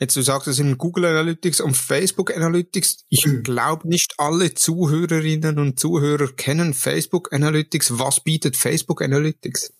Jetzt 0.00 0.16
du 0.16 0.22
sagst 0.22 0.48
es 0.48 0.58
in 0.58 0.78
Google 0.78 1.04
Analytics 1.04 1.60
und 1.60 1.76
Facebook 1.76 2.34
Analytics. 2.34 3.04
Ich 3.10 3.24
hm. 3.24 3.42
glaube 3.42 3.86
nicht 3.86 4.14
alle 4.16 4.54
Zuhörerinnen 4.54 5.58
und 5.58 5.78
Zuhörer 5.78 6.28
kennen 6.32 6.72
Facebook 6.72 7.34
Analytics. 7.34 7.98
Was 7.98 8.20
bietet 8.20 8.56
Facebook 8.56 9.02
Analytics? 9.02 9.74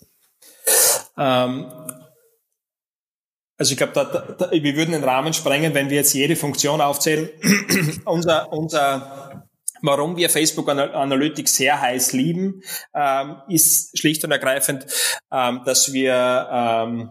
Ähm, 1.20 1.70
also 3.59 3.72
ich 3.72 3.76
glaube, 3.76 3.92
da, 3.92 4.04
da, 4.04 4.50
wir 4.50 4.74
würden 4.74 4.92
den 4.92 5.04
Rahmen 5.04 5.35
sprengen, 5.35 5.74
wenn 5.74 5.90
wir 5.90 5.98
jetzt 5.98 6.14
jede 6.14 6.35
Funktion 6.35 6.80
aufzählen. 6.80 7.28
unser, 8.06 8.50
unser, 8.52 9.44
warum 9.83 10.16
wir 10.16 10.30
Facebook 10.30 10.66
Analytics 10.70 11.56
sehr 11.56 11.78
heiß 11.78 12.14
lieben, 12.14 12.62
ähm, 12.94 13.37
ist 13.48 13.98
schlicht 13.98 14.24
und 14.24 14.30
ergreifend, 14.30 14.87
ähm, 15.30 15.61
dass 15.66 15.92
wir 15.92 16.48
ähm, 16.50 17.11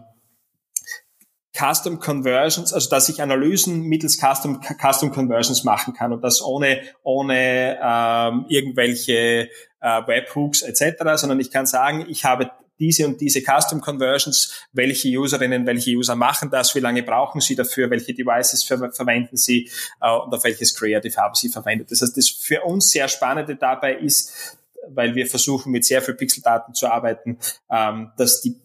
Custom 1.56 2.00
Conversions, 2.00 2.72
also 2.72 2.90
dass 2.90 3.08
ich 3.08 3.22
Analysen 3.22 3.82
mittels 3.82 4.18
Custom, 4.18 4.60
Custom 4.60 5.12
Conversions 5.12 5.62
machen 5.62 5.94
kann 5.94 6.12
und 6.12 6.22
das 6.24 6.42
ohne, 6.42 6.82
ohne 7.04 7.78
ähm, 7.80 8.46
irgendwelche 8.48 9.50
äh, 9.80 10.06
Webhooks 10.06 10.62
etc., 10.62 10.96
sondern 11.14 11.38
ich 11.38 11.52
kann 11.52 11.66
sagen, 11.66 12.06
ich 12.08 12.24
habe 12.24 12.50
diese 12.80 13.06
und 13.06 13.20
diese 13.20 13.42
Custom 13.42 13.80
Conversions, 13.80 14.66
welche 14.72 15.08
Userinnen, 15.10 15.66
welche 15.66 15.92
User 15.92 16.16
machen 16.16 16.50
das, 16.50 16.74
wie 16.74 16.80
lange 16.80 17.02
brauchen 17.02 17.40
sie 17.40 17.54
dafür, 17.54 17.90
welche 17.90 18.14
Devices 18.14 18.64
ver 18.64 18.90
verwenden 18.92 19.36
sie 19.36 19.70
äh, 20.00 20.10
und 20.10 20.34
auf 20.34 20.42
welches 20.42 20.74
Creative 20.74 21.16
haben 21.16 21.34
sie 21.34 21.48
verwendet. 21.48 21.90
Das 21.90 22.02
heißt, 22.02 22.16
das 22.16 22.28
für 22.28 22.62
uns 22.62 22.90
sehr 22.90 23.08
Spannende 23.08 23.56
dabei 23.56 23.94
ist, 23.94 24.58
weil 24.88 25.14
wir 25.14 25.26
versuchen 25.26 25.70
mit 25.70 25.84
sehr 25.84 26.02
viel 26.02 26.14
Pixeldaten 26.14 26.74
zu 26.74 26.90
arbeiten, 26.90 27.38
ähm, 27.70 28.10
dass 28.16 28.40
die 28.40 28.56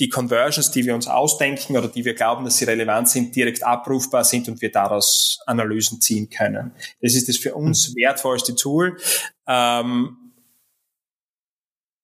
die 0.00 0.08
Conversions, 0.08 0.72
die 0.72 0.84
wir 0.84 0.94
uns 0.94 1.06
ausdenken 1.06 1.76
oder 1.76 1.88
die 1.88 2.04
wir 2.04 2.14
glauben, 2.14 2.44
dass 2.44 2.56
sie 2.56 2.64
relevant 2.64 3.08
sind, 3.08 3.36
direkt 3.36 3.62
abrufbar 3.62 4.24
sind 4.24 4.48
und 4.48 4.60
wir 4.60 4.72
daraus 4.72 5.38
Analysen 5.46 6.00
ziehen 6.00 6.28
können. 6.28 6.72
Das 7.00 7.14
ist 7.14 7.28
das 7.28 7.36
für 7.36 7.54
uns 7.54 7.90
mhm. 7.90 8.00
wertvollste 8.00 8.56
Tool. 8.56 8.96
Ähm, 9.46 10.23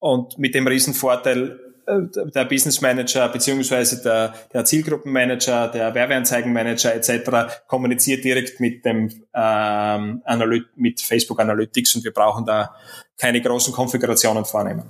und 0.00 0.38
mit 0.38 0.54
dem 0.54 0.66
Riesenvorteil, 0.66 1.58
der 1.86 2.44
Business 2.44 2.80
Manager 2.80 3.28
beziehungsweise 3.28 4.02
der, 4.02 4.34
der 4.52 4.64
Zielgruppenmanager, 4.64 5.68
der 5.68 5.94
Werbeanzeigenmanager 5.94 6.94
etc. 6.94 7.64
kommuniziert 7.66 8.24
direkt 8.24 8.60
mit 8.60 8.84
dem 8.84 9.08
ähm, 9.34 10.22
Analyt 10.24 10.66
mit 10.76 11.00
Facebook 11.00 11.40
Analytics 11.40 11.96
und 11.96 12.04
wir 12.04 12.12
brauchen 12.12 12.44
da 12.44 12.74
keine 13.18 13.40
großen 13.40 13.72
Konfigurationen 13.72 14.44
vornehmen. 14.44 14.84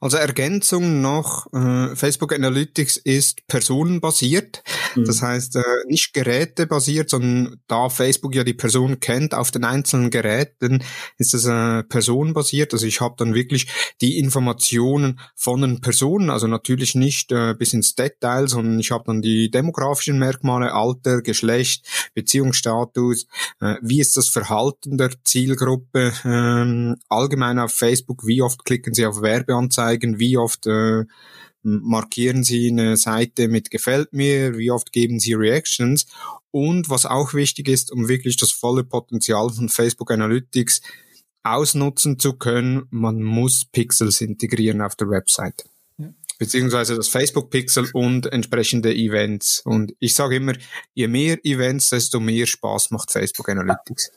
Also 0.00 0.18
Ergänzung 0.18 1.00
noch, 1.00 1.50
äh, 1.54 1.96
Facebook 1.96 2.34
Analytics 2.34 2.98
ist 2.98 3.46
personenbasiert. 3.46 4.62
Mhm. 4.94 5.04
Das 5.04 5.22
heißt, 5.22 5.56
äh, 5.56 5.62
nicht 5.86 6.12
gerätebasiert, 6.12 7.08
sondern 7.08 7.56
da 7.66 7.88
Facebook 7.88 8.34
ja 8.34 8.44
die 8.44 8.54
Person 8.54 9.00
kennt 9.00 9.34
auf 9.34 9.50
den 9.50 9.64
einzelnen 9.64 10.10
Geräten, 10.10 10.84
ist 11.16 11.32
es 11.32 11.46
äh, 11.46 11.82
personenbasiert. 11.84 12.74
Also 12.74 12.84
ich 12.86 13.00
habe 13.00 13.14
dann 13.16 13.34
wirklich 13.34 13.68
die 14.02 14.18
Informationen 14.18 15.20
von 15.36 15.62
den 15.62 15.80
Personen, 15.80 16.28
also 16.28 16.46
natürlich 16.46 16.94
nicht 16.94 17.32
äh, 17.32 17.54
bis 17.54 17.72
ins 17.72 17.94
Detail, 17.94 18.46
sondern 18.46 18.78
ich 18.78 18.90
habe 18.90 19.04
dann 19.06 19.22
die 19.22 19.50
demografischen 19.50 20.18
Merkmale, 20.18 20.74
Alter, 20.74 21.22
Geschlecht, 21.22 21.86
Beziehungsstatus, 22.14 23.26
äh, 23.60 23.76
wie 23.80 24.00
ist 24.00 24.18
das 24.18 24.28
Verhalten 24.28 24.98
der 24.98 25.12
Zielgruppe, 25.24 26.12
äh, 26.24 26.96
allgemein 27.08 27.58
auf 27.58 27.72
Facebook, 27.72 28.26
wie 28.26 28.42
oft 28.42 28.66
klicken 28.66 28.92
sie 28.92 29.06
auf 29.06 29.22
Werbeanzeigen, 29.30 30.18
wie 30.18 30.36
oft 30.36 30.66
äh, 30.66 31.04
markieren 31.62 32.42
Sie 32.42 32.68
eine 32.68 32.96
Seite 32.96 33.48
mit 33.48 33.70
gefällt 33.70 34.12
mir, 34.12 34.56
wie 34.56 34.70
oft 34.70 34.92
geben 34.92 35.20
Sie 35.20 35.34
Reactions 35.34 36.06
und 36.50 36.90
was 36.90 37.06
auch 37.06 37.34
wichtig 37.34 37.68
ist, 37.68 37.92
um 37.92 38.08
wirklich 38.08 38.36
das 38.36 38.52
volle 38.52 38.84
Potenzial 38.84 39.50
von 39.50 39.68
Facebook 39.68 40.10
Analytics 40.10 40.80
ausnutzen 41.42 42.18
zu 42.18 42.34
können, 42.34 42.86
man 42.90 43.22
muss 43.22 43.64
Pixels 43.64 44.20
integrieren 44.20 44.82
auf 44.82 44.96
der 44.96 45.08
Website. 45.08 45.64
Beziehungsweise 46.38 46.96
das 46.96 47.08
Facebook-Pixel 47.08 47.90
und 47.92 48.32
entsprechende 48.32 48.94
Events. 48.94 49.60
Und 49.64 49.94
ich 49.98 50.14
sage 50.14 50.36
immer, 50.36 50.54
je 50.94 51.06
mehr 51.06 51.38
Events, 51.44 51.90
desto 51.90 52.18
mehr 52.18 52.46
Spaß 52.46 52.90
macht 52.92 53.12
Facebook 53.12 53.50
Analytics. 53.50 54.10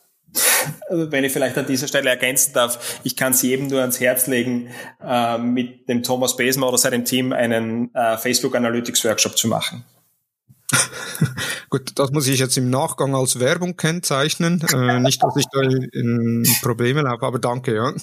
Wenn 0.90 1.24
ich 1.24 1.34
vielleicht 1.34 1.58
an 1.58 1.66
dieser 1.66 1.88
Stelle 1.88 2.10
ergänzen 2.10 2.54
darf, 2.54 3.00
ich 3.04 3.16
kann 3.16 3.34
es 3.34 3.42
jedem 3.42 3.68
nur 3.68 3.82
ans 3.82 4.00
Herz 4.00 4.28
legen, 4.28 4.70
äh, 5.04 5.38
mit 5.38 5.88
dem 5.90 6.04
Thomas 6.04 6.38
Besmer 6.38 6.68
oder 6.68 6.78
seinem 6.78 7.06
Team 7.06 7.34
einen 7.34 7.94
äh, 7.94 8.18
Facebook 8.18 8.56
Analytics 8.56 9.04
Workshop 9.06 9.38
zu 9.38 9.48
machen. 9.48 9.84
Gut, 11.70 11.92
das 11.96 12.12
muss 12.12 12.28
ich 12.28 12.40
jetzt 12.40 12.58
im 12.58 12.70
Nachgang 12.70 13.16
als 13.16 13.40
Werbung 13.40 13.76
kennzeichnen. 13.76 14.62
Äh, 14.74 15.00
nicht, 15.00 15.22
dass 15.24 15.36
ich 15.36 15.46
da 15.52 15.62
in 15.62 16.48
Probleme 16.62 17.02
laufe, 17.02 17.26
aber 17.26 17.40
danke, 17.40 17.76
ja. 17.76 17.94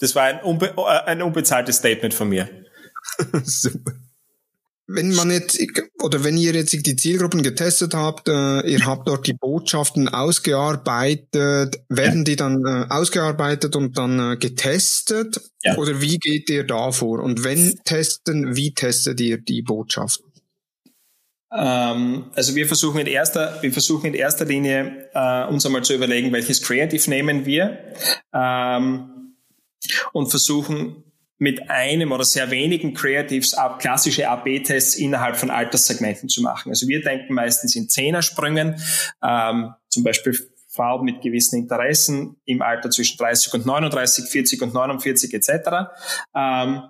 Das 0.00 0.14
war 0.14 0.24
ein, 0.24 0.40
unbe 0.40 0.74
ein 1.06 1.22
unbezahltes 1.22 1.76
Statement 1.76 2.14
von 2.14 2.28
mir. 2.28 2.48
Super. 3.44 3.92
Wenn 4.88 5.12
man 5.14 5.32
jetzt, 5.32 5.58
oder 6.00 6.22
wenn 6.22 6.36
ihr 6.36 6.52
jetzt 6.54 6.72
die 6.72 6.96
Zielgruppen 6.96 7.42
getestet 7.42 7.92
habt, 7.92 8.28
äh, 8.28 8.60
ihr 8.60 8.86
habt 8.86 9.08
dort 9.08 9.26
die 9.26 9.32
Botschaften 9.32 10.08
ausgearbeitet, 10.08 11.80
werden 11.88 12.24
die 12.24 12.36
dann 12.36 12.64
äh, 12.64 12.86
ausgearbeitet 12.88 13.74
und 13.74 13.98
dann 13.98 14.34
äh, 14.34 14.36
getestet? 14.36 15.40
Ja. 15.64 15.76
Oder 15.76 16.00
wie 16.00 16.18
geht 16.18 16.48
ihr 16.50 16.62
da 16.64 16.92
vor? 16.92 17.18
Und 17.20 17.42
wenn 17.42 17.80
testen, 17.84 18.54
wie 18.54 18.74
testet 18.74 19.20
ihr 19.20 19.38
die 19.38 19.62
Botschaften? 19.62 20.26
Ähm, 21.52 22.30
also 22.34 22.54
wir 22.54 22.66
versuchen 22.66 23.00
in 23.00 23.06
erster, 23.06 23.60
wir 23.62 23.72
versuchen 23.72 24.06
in 24.06 24.14
erster 24.14 24.44
Linie 24.44 25.08
äh, 25.14 25.46
uns 25.46 25.64
einmal 25.64 25.82
zu 25.82 25.94
überlegen, 25.94 26.32
welches 26.32 26.62
Creative 26.62 27.08
nehmen 27.10 27.46
wir 27.46 27.78
ähm, 28.32 29.36
und 30.12 30.28
versuchen 30.28 31.04
mit 31.38 31.70
einem 31.70 32.12
oder 32.12 32.24
sehr 32.24 32.50
wenigen 32.50 32.94
Creatives 32.94 33.54
ab, 33.54 33.78
klassische 33.78 34.28
AB-Tests 34.28 34.96
innerhalb 34.96 35.36
von 35.36 35.50
Alterssegmenten 35.50 36.28
zu 36.28 36.42
machen. 36.42 36.70
Also 36.70 36.88
wir 36.88 37.02
denken 37.02 37.34
meistens 37.34 37.76
in 37.76 37.88
Zehnersprüngen, 37.88 38.80
ähm, 39.22 39.74
zum 39.88 40.02
Beispiel 40.02 40.38
Frauen 40.68 41.04
mit 41.04 41.22
gewissen 41.22 41.58
Interessen 41.58 42.36
im 42.44 42.62
Alter 42.62 42.90
zwischen 42.90 43.18
30 43.18 43.54
und 43.54 43.66
39, 43.66 44.26
40 44.26 44.62
und 44.62 44.74
49 44.74 45.34
etc. 45.34 45.50
Ähm, 46.34 46.82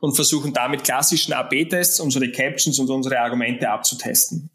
und 0.00 0.14
versuchen 0.14 0.52
damit 0.52 0.84
klassischen 0.84 1.32
AB-Tests 1.32 2.00
unsere 2.00 2.30
Captions 2.30 2.78
und 2.78 2.90
unsere 2.90 3.20
Argumente 3.20 3.70
abzutesten. 3.70 4.50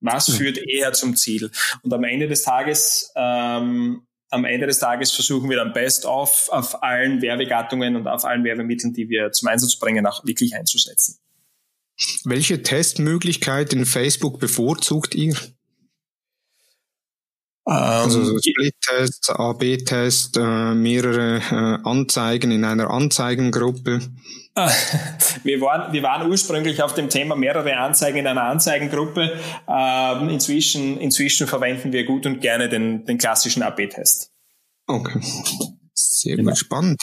Was 0.00 0.28
mhm. 0.28 0.32
führt 0.34 0.58
eher 0.58 0.92
zum 0.92 1.16
Ziel? 1.16 1.50
Und 1.82 1.92
am 1.92 2.04
Ende 2.04 2.28
des 2.28 2.42
Tages 2.42 3.12
ähm, 3.14 4.06
am 4.30 4.44
Ende 4.44 4.66
des 4.66 4.78
Tages 4.78 5.12
versuchen 5.12 5.48
wir 5.48 5.56
dann 5.56 5.72
best 5.72 6.06
of 6.06 6.48
auf 6.50 6.82
allen 6.82 7.22
Werbegattungen 7.22 7.96
und 7.96 8.06
auf 8.06 8.24
allen 8.24 8.44
Werbemitteln, 8.44 8.92
die 8.92 9.08
wir 9.08 9.32
zum 9.32 9.48
Einsatz 9.48 9.76
bringen, 9.78 10.06
auch 10.06 10.24
wirklich 10.24 10.54
einzusetzen. 10.54 11.18
Welche 12.24 12.62
Testmöglichkeiten 12.62 13.80
in 13.80 13.86
Facebook 13.86 14.40
bevorzugt 14.40 15.14
ihr? 15.14 15.36
Also 17.66 18.22
so 18.22 18.32
ähm, 18.32 18.40
Split-Test, 18.42 19.30
A-B-Test, 19.30 20.36
äh, 20.36 20.74
mehrere 20.74 21.38
äh, 21.38 21.88
Anzeigen 21.88 22.50
in 22.50 22.64
einer 22.64 22.90
Anzeigengruppe. 22.90 24.00
Wir 25.42 25.60
waren, 25.60 25.92
wir 25.92 26.02
waren 26.04 26.30
ursprünglich 26.30 26.80
auf 26.80 26.94
dem 26.94 27.08
Thema 27.08 27.34
mehrere 27.34 27.76
Anzeigen 27.76 28.18
in 28.18 28.26
einer 28.26 28.44
Anzeigengruppe. 28.44 29.32
Ähm, 29.66 30.28
inzwischen, 30.28 30.98
inzwischen 31.00 31.48
verwenden 31.48 31.92
wir 31.92 32.04
gut 32.04 32.24
und 32.24 32.40
gerne 32.40 32.68
den, 32.68 33.04
den 33.04 33.18
klassischen 33.18 33.64
AB-Test. 33.64 34.30
Okay. 34.86 35.20
Sehr 35.92 36.36
genau. 36.36 36.50
gut, 36.50 36.58
spannend. 36.58 37.02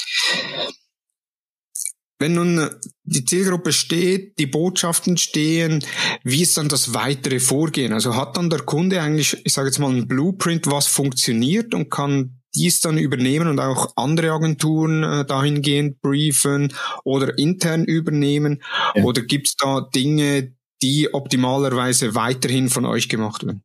Wenn 2.22 2.36
nun 2.36 2.70
die 3.04 3.26
Zielgruppe 3.26 3.74
steht, 3.74 4.38
die 4.38 4.46
Botschaften 4.46 5.18
stehen, 5.18 5.84
wie 6.24 6.44
ist 6.44 6.56
dann 6.56 6.70
das 6.70 6.94
weitere 6.94 7.40
Vorgehen? 7.40 7.94
Also 7.94 8.16
hat 8.16 8.38
dann 8.38 8.52
der 8.52 8.60
Kunde 8.60 9.02
eigentlich, 9.02 9.44
ich 9.44 9.54
sage 9.54 9.70
jetzt 9.70 9.80
mal, 9.80 9.92
ein 9.92 10.08
Blueprint, 10.08 10.68
was 10.68 10.86
funktioniert 10.86 11.74
und 11.74 11.90
kann 11.90 12.42
dies 12.54 12.80
dann 12.80 13.00
übernehmen 13.00 13.48
und 13.48 13.60
auch 13.60 13.94
andere 13.96 14.34
Agenturen 14.34 15.04
äh, 15.04 15.26
dahingehend 15.26 16.00
briefen 16.02 16.72
oder 17.04 17.40
intern 17.40 17.86
übernehmen? 17.86 18.62
Ja. 18.94 19.04
Oder 19.04 19.24
gibt 19.24 19.48
es 19.48 19.56
da 19.56 19.82
Dinge, 19.82 20.54
die 20.84 21.12
optimalerweise 21.12 22.14
weiterhin 22.14 22.70
von 22.70 22.86
euch 22.86 23.10
gemacht 23.10 23.44
werden? 23.48 23.64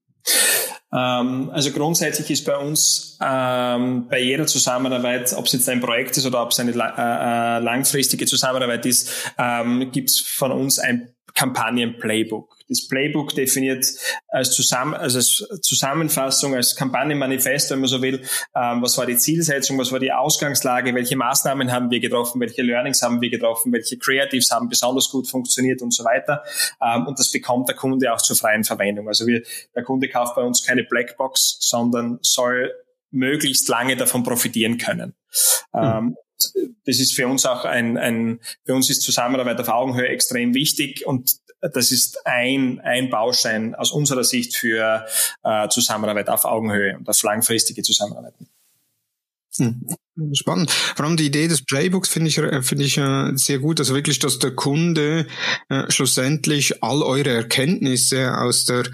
Ähm, 0.97 1.51
also 1.53 1.71
grundsätzlich 1.73 2.31
ist 2.31 2.45
bei 2.47 2.57
uns 2.57 3.19
ähm, 3.23 4.09
bei 4.09 4.21
jeder 4.21 4.47
Zusammenarbeit, 4.47 5.35
ob 5.37 5.45
es 5.45 5.53
jetzt 5.53 5.69
ein 5.69 5.81
Projekt 5.81 6.17
ist 6.17 6.27
oder 6.27 6.43
ob 6.43 6.53
es 6.53 6.61
eine 6.61 6.71
äh, 6.71 6.75
äh, 6.75 7.59
langfristige 7.59 8.25
Zusammenarbeit 8.25 8.87
ist, 8.87 9.33
ähm, 9.39 9.91
gibt 9.93 10.11
es 10.11 10.21
von 10.21 10.53
uns 10.53 10.79
ein 10.79 11.16
Kampagnen-Playbook. 11.35 12.57
Das 12.69 12.89
Playbook 12.89 13.35
definiert 13.35 13.87
als, 14.29 14.51
Zusammen 14.53 14.95
also 14.95 15.19
als 15.19 15.61
Zusammenfassung, 15.62 16.55
als 16.55 16.75
Kampagnenmanifest, 16.75 17.71
wenn 17.71 17.81
man 17.81 17.89
so 17.89 18.03
will, 18.03 18.23
ähm, 18.55 18.83
was 18.83 18.97
war 18.99 19.07
die 19.07 19.17
Zielsetzung, 19.17 19.79
was 19.79 19.93
war 19.93 19.99
die 19.99 20.12
Ausgangslage, 20.12 20.95
welche 20.95 21.17
Maßnahmen 21.17 21.71
haben 21.71 21.91
wir 21.91 22.01
getroffen, 22.01 22.41
welche 22.41 22.62
Learnings 22.62 23.03
haben 23.03 23.21
wir 23.21 23.31
getroffen, 23.31 23.73
welche 23.73 23.99
Creatives 23.99 24.51
haben 24.51 24.69
besonders 24.69 25.11
gut 25.11 25.29
funktioniert 25.29 25.83
und 25.83 25.93
so 25.93 26.05
weiter. 26.05 26.43
Ähm, 26.83 27.07
und 27.07 27.19
das 27.19 27.31
bekommt 27.31 27.69
der 27.69 27.77
Kunde 27.77 28.12
auch 28.12 28.21
zur 28.21 28.37
freien 28.37 28.65
Verwendung. 28.65 29.09
Also 29.09 29.27
wir, 29.27 29.43
der 29.75 29.83
Kunde 29.83 30.09
kauft 30.09 30.35
bei 30.37 30.43
uns 30.43 30.65
keine 30.65 30.85
Blackbox, 30.85 31.59
sondern 31.61 32.19
soll 32.23 32.73
möglichst 33.11 33.69
lange 33.69 33.97
davon 33.97 34.25
profitieren 34.25 34.79
können. 34.79 35.15
Mhm 35.73 36.17
das 36.85 36.99
ist 36.99 37.14
für 37.14 37.27
uns 37.27 37.46
auch 37.46 37.64
ein, 37.64 37.96
ein, 37.96 38.40
für 38.64 38.75
uns 38.75 38.90
ist 38.90 39.03
Zusammenarbeit 39.03 39.61
auf 39.61 39.68
Augenhöhe 39.68 40.09
extrem 40.09 40.55
wichtig 40.55 41.07
und 41.07 41.37
das 41.61 41.90
ist 41.90 42.27
ein, 42.27 42.81
ein 42.81 43.11
Baustein 43.11 43.75
aus 43.75 43.90
unserer 43.90 44.25
Sicht 44.25 44.57
für 44.57 45.07
äh, 45.42 45.68
Zusammenarbeit 45.68 46.29
auf 46.29 46.44
Augenhöhe 46.44 46.96
und 46.99 47.09
auf 47.09 47.22
langfristige 47.22 47.83
Zusammenarbeit. 47.83 48.35
Hm. 49.57 49.87
Spannend. 50.33 50.70
Vor 50.70 51.05
allem 51.05 51.16
die 51.16 51.27
Idee 51.27 51.49
des 51.49 51.64
Playbooks 51.64 52.09
finde 52.09 52.29
ich, 52.29 52.38
äh, 52.38 52.62
finde 52.62 52.85
ich 52.85 52.99
äh, 52.99 53.33
sehr 53.37 53.59
gut. 53.59 53.81
Also 53.81 53.94
wirklich, 53.94 54.18
dass 54.18 54.38
der 54.38 54.55
Kunde 54.55 55.27
äh, 55.68 55.90
schlussendlich 55.90 56.83
all 56.83 57.03
eure 57.03 57.31
Erkenntnisse 57.31 58.37
aus 58.37 58.64
der 58.64 58.85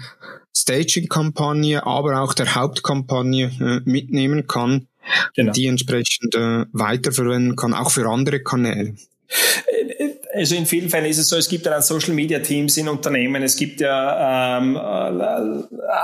Staging-Kampagne, 0.55 1.85
aber 1.85 2.21
auch 2.21 2.33
der 2.33 2.55
Hauptkampagne 2.55 3.51
äh, 3.59 3.89
mitnehmen 3.89 4.47
kann 4.47 4.87
genau. 5.35 5.51
die 5.51 5.67
entsprechend 5.67 6.35
äh, 6.35 6.65
weiterverwenden 6.71 7.55
kann, 7.55 7.73
auch 7.73 7.91
für 7.91 8.07
andere 8.07 8.41
Kanäle. 8.41 8.95
Also 10.35 10.55
in 10.55 10.65
vielen 10.65 10.89
Fällen 10.89 11.05
ist 11.05 11.19
es 11.19 11.29
so, 11.29 11.37
es 11.37 11.47
gibt 11.47 11.65
ja 11.65 11.71
dann 11.71 11.81
Social 11.81 12.13
Media 12.13 12.39
Teams 12.39 12.77
in 12.77 12.87
Unternehmen, 12.89 13.43
es 13.43 13.55
gibt 13.55 13.81
ja 13.81 14.57
ähm, 14.57 14.75
äh, 14.75 14.79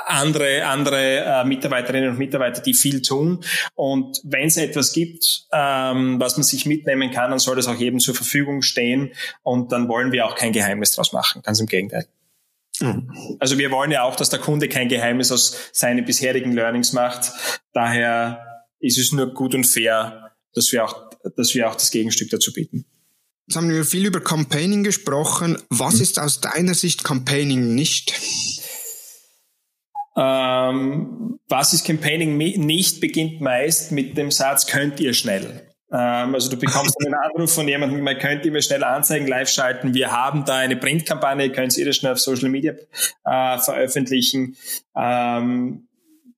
andere, 0.06 0.66
andere 0.66 1.18
äh, 1.18 1.44
Mitarbeiterinnen 1.46 2.12
und 2.12 2.20
Mitarbeiter, 2.20 2.62
die 2.62 2.74
viel 2.74 3.02
tun. 3.02 3.44
Und 3.76 4.22
wenn 4.24 4.48
es 4.48 4.58
etwas 4.58 4.94
gibt, 4.94 5.48
ähm, 5.52 6.20
was 6.20 6.38
man 6.38 6.44
sich 6.44 6.66
mitnehmen 6.66 7.12
kann, 7.12 7.32
dann 7.32 7.40
soll 7.40 7.56
das 7.56 7.68
auch 7.68 7.76
jedem 7.76 8.00
zur 8.00 8.14
Verfügung 8.14 8.62
stehen. 8.62 9.12
Und 9.42 9.72
dann 9.72 9.88
wollen 9.88 10.12
wir 10.12 10.26
auch 10.28 10.36
kein 10.36 10.54
Geheimnis 10.54 10.92
draus 10.92 11.12
machen, 11.12 11.42
ganz 11.42 11.60
im 11.60 11.66
Gegenteil. 11.66 12.06
Mhm. 12.80 13.38
Also 13.40 13.58
wir 13.58 13.72
wollen 13.72 13.92
ja 13.92 14.04
auch, 14.04 14.16
dass 14.16 14.30
der 14.30 14.40
Kunde 14.40 14.70
kein 14.70 14.90
Geheimnis 14.90 15.32
aus 15.32 15.72
seinen 15.72 16.06
bisherigen 16.06 16.52
Learnings 16.52 16.94
macht. 16.94 17.32
Daher 17.74 18.49
ist 18.80 18.98
es 18.98 19.12
nur 19.12 19.34
gut 19.34 19.54
und 19.56 19.66
fair, 19.66 20.36
dass 20.54 20.72
wir 20.72 20.86
auch, 20.86 21.10
dass 21.36 21.54
wir 21.54 21.70
auch 21.70 21.76
das 21.76 21.92
Gegenstück 21.92 22.30
dazu 22.30 22.54
bieten. 22.54 22.86
Jetzt 23.48 23.56
haben 23.56 23.70
wir 23.70 23.84
viel 23.84 24.06
über 24.06 24.22
Campaigning 24.22 24.84
gesprochen. 24.84 25.58
Was 25.70 25.96
mhm. 25.96 26.02
ist 26.02 26.20
aus 26.20 26.40
deiner 26.40 26.76
Sicht 26.76 27.04
Campaigning 27.04 27.74
nicht? 27.74 28.14
Ähm, 30.16 31.40
was 31.48 31.74
ist 31.74 31.86
Campaigning 31.86 32.38
nicht, 32.38 33.00
beginnt 33.00 33.42
meist 33.42 33.92
mit 33.92 34.18
dem 34.18 34.32
Satz, 34.32 34.68
könnt 34.68 35.00
ihr 35.00 35.14
schnell. 35.14 35.70
Ähm, 35.92 36.36
also 36.36 36.52
du 36.52 36.58
bekommst 36.58 36.96
einen 37.04 37.16
Anruf 37.16 37.54
von 37.54 37.68
jemandem, 37.68 38.04
man 38.04 38.20
könnte 38.20 38.52
mir 38.52 38.62
schnell 38.62 38.84
Anzeigen 38.84 39.28
live 39.28 39.50
schalten. 39.50 39.94
Wir 39.94 40.12
haben 40.12 40.46
da 40.46 40.58
eine 40.58 40.76
Printkampagne, 40.76 41.52
könnt 41.52 41.76
ihr 41.78 41.86
das 41.86 41.96
schnell 41.96 42.14
auf 42.14 42.20
Social 42.20 42.50
Media 42.50 42.74
äh, 43.26 43.58
veröffentlichen. 43.58 44.56
Ähm, 44.96 45.89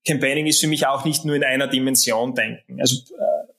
Campaigning 0.06 0.46
ist 0.46 0.60
für 0.60 0.66
mich 0.66 0.86
auch 0.86 1.04
nicht 1.04 1.24
nur 1.24 1.36
in 1.36 1.44
einer 1.44 1.68
Dimension 1.68 2.34
denken. 2.34 2.80
Also 2.80 2.96
äh, 2.96 3.52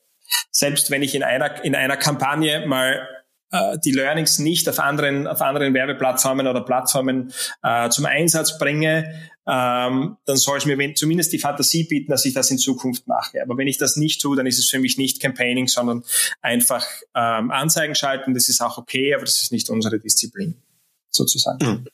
selbst 0.50 0.90
wenn 0.90 1.02
ich 1.02 1.14
in 1.14 1.22
einer, 1.22 1.64
in 1.64 1.74
einer 1.74 1.96
Kampagne 1.96 2.66
mal 2.66 3.08
äh, 3.50 3.78
die 3.84 3.92
Learnings 3.92 4.38
nicht 4.38 4.68
auf 4.68 4.78
anderen, 4.78 5.26
auf 5.26 5.40
anderen 5.40 5.74
Werbeplattformen 5.74 6.46
oder 6.46 6.60
Plattformen 6.62 7.32
äh, 7.62 7.88
zum 7.88 8.06
Einsatz 8.06 8.58
bringe, 8.58 9.14
ähm, 9.46 10.16
dann 10.24 10.36
soll 10.36 10.58
es 10.58 10.66
mir 10.66 10.94
zumindest 10.94 11.32
die 11.32 11.38
Fantasie 11.38 11.84
bieten, 11.84 12.10
dass 12.10 12.24
ich 12.24 12.34
das 12.34 12.50
in 12.50 12.58
Zukunft 12.58 13.06
mache. 13.06 13.42
Aber 13.42 13.56
wenn 13.56 13.68
ich 13.68 13.78
das 13.78 13.96
nicht 13.96 14.20
tue, 14.20 14.36
dann 14.36 14.46
ist 14.46 14.58
es 14.58 14.68
für 14.68 14.78
mich 14.78 14.98
nicht 14.98 15.20
Campaigning, 15.20 15.68
sondern 15.68 16.02
einfach 16.40 16.84
ähm, 17.14 17.50
Anzeigen 17.50 17.94
schalten. 17.94 18.34
Das 18.34 18.48
ist 18.48 18.60
auch 18.60 18.78
okay, 18.78 19.14
aber 19.14 19.24
das 19.24 19.40
ist 19.40 19.52
nicht 19.52 19.70
unsere 19.70 19.98
Disziplin, 19.98 20.62
sozusagen. 21.10 21.64
Hm. 21.64 21.86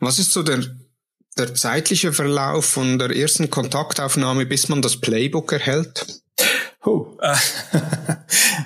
Was 0.00 0.18
ist 0.18 0.32
so 0.32 0.42
der, 0.42 0.60
der 1.38 1.54
zeitliche 1.54 2.12
Verlauf 2.12 2.64
von 2.66 2.98
der 2.98 3.10
ersten 3.10 3.50
Kontaktaufnahme, 3.50 4.46
bis 4.46 4.68
man 4.68 4.82
das 4.82 5.00
Playbook 5.00 5.52
erhält? 5.52 6.22
Huh. 6.84 7.06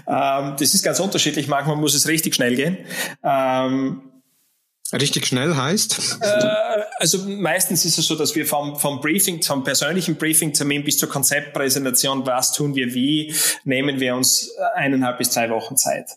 ähm, 0.08 0.54
das 0.58 0.74
ist 0.74 0.82
ganz 0.82 1.00
unterschiedlich. 1.00 1.48
Manchmal 1.48 1.76
muss 1.76 1.94
es 1.94 2.08
richtig 2.08 2.34
schnell 2.34 2.56
gehen. 2.56 2.78
Richtig 4.92 5.26
schnell 5.26 5.56
heißt? 5.56 6.18
Äh, 6.20 6.46
also 6.98 7.18
meistens 7.26 7.84
ist 7.84 7.98
es 7.98 8.06
so, 8.06 8.14
dass 8.14 8.36
wir 8.36 8.46
vom, 8.46 8.76
vom 8.76 9.00
Briefing, 9.00 9.42
vom 9.42 9.64
persönlichen 9.64 10.16
Briefing-Termin 10.16 10.84
bis 10.84 10.98
zur 10.98 11.08
Konzeptpräsentation, 11.08 12.24
was 12.24 12.52
tun 12.52 12.74
wir 12.76 12.94
wie, 12.94 13.34
nehmen 13.64 13.98
wir 13.98 14.14
uns 14.14 14.50
eineinhalb 14.74 15.18
bis 15.18 15.30
zwei 15.30 15.50
Wochen 15.50 15.76
Zeit. 15.76 16.10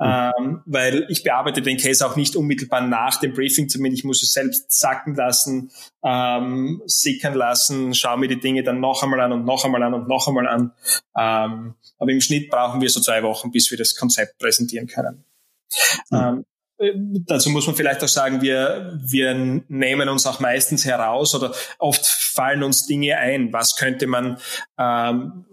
Mhm. 0.00 0.06
Ähm, 0.06 0.62
weil 0.66 1.06
ich 1.08 1.22
bearbeite 1.22 1.62
den 1.62 1.76
Case 1.76 2.04
auch 2.04 2.16
nicht 2.16 2.34
unmittelbar 2.34 2.80
nach 2.80 3.20
dem 3.20 3.32
Briefing-Termin. 3.32 3.92
Ich 3.92 4.02
muss 4.02 4.22
es 4.22 4.32
selbst 4.32 4.72
sacken 4.72 5.14
lassen, 5.14 5.70
ähm, 6.02 6.82
sickern 6.86 7.34
lassen, 7.34 7.94
schaue 7.94 8.18
mir 8.18 8.28
die 8.28 8.40
Dinge 8.40 8.64
dann 8.64 8.80
noch 8.80 9.04
einmal 9.04 9.20
an 9.20 9.32
und 9.32 9.44
noch 9.44 9.64
einmal 9.64 9.82
an 9.84 9.94
und 9.94 10.08
noch 10.08 10.26
einmal 10.26 10.48
an. 10.48 10.72
Ähm, 11.16 11.74
aber 11.98 12.10
im 12.10 12.20
Schnitt 12.20 12.50
brauchen 12.50 12.80
wir 12.80 12.90
so 12.90 13.00
zwei 13.00 13.22
Wochen, 13.22 13.52
bis 13.52 13.70
wir 13.70 13.78
das 13.78 13.94
Konzept 13.94 14.38
präsentieren 14.38 14.88
können. 14.88 15.24
Mhm. 16.10 16.44
Dazu 16.78 17.50
muss 17.50 17.66
man 17.66 17.74
vielleicht 17.74 18.04
auch 18.04 18.08
sagen, 18.08 18.42
wir, 18.42 18.98
wir 19.02 19.34
nehmen 19.68 20.08
uns 20.08 20.26
auch 20.26 20.40
meistens 20.40 20.84
heraus 20.84 21.34
oder 21.34 21.54
oft 21.78 22.04
fallen 22.04 22.62
uns 22.62 22.86
Dinge 22.86 23.16
ein. 23.16 23.52
Was 23.52 23.76
könnte 23.76 24.06
man 24.06 24.38
ähm, 24.78 25.46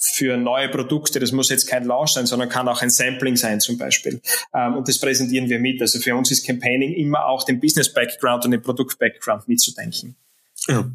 für 0.00 0.38
neue 0.38 0.70
Produkte, 0.70 1.20
das 1.20 1.30
muss 1.30 1.50
jetzt 1.50 1.68
kein 1.68 1.84
Launch 1.84 2.12
sein, 2.12 2.24
sondern 2.24 2.48
kann 2.48 2.66
auch 2.68 2.80
ein 2.80 2.88
Sampling 2.88 3.36
sein 3.36 3.60
zum 3.60 3.76
Beispiel. 3.76 4.22
Ähm, 4.54 4.76
und 4.76 4.88
das 4.88 4.98
präsentieren 4.98 5.50
wir 5.50 5.58
mit. 5.58 5.80
Also 5.82 5.98
für 5.98 6.16
uns 6.16 6.30
ist 6.30 6.46
Campaigning 6.46 6.94
immer 6.94 7.26
auch 7.26 7.44
den 7.44 7.60
Business-Background 7.60 8.46
und 8.46 8.52
den 8.52 8.62
Produkt-Background 8.62 9.46
mitzudenken. 9.46 10.16
Ja. 10.68 10.90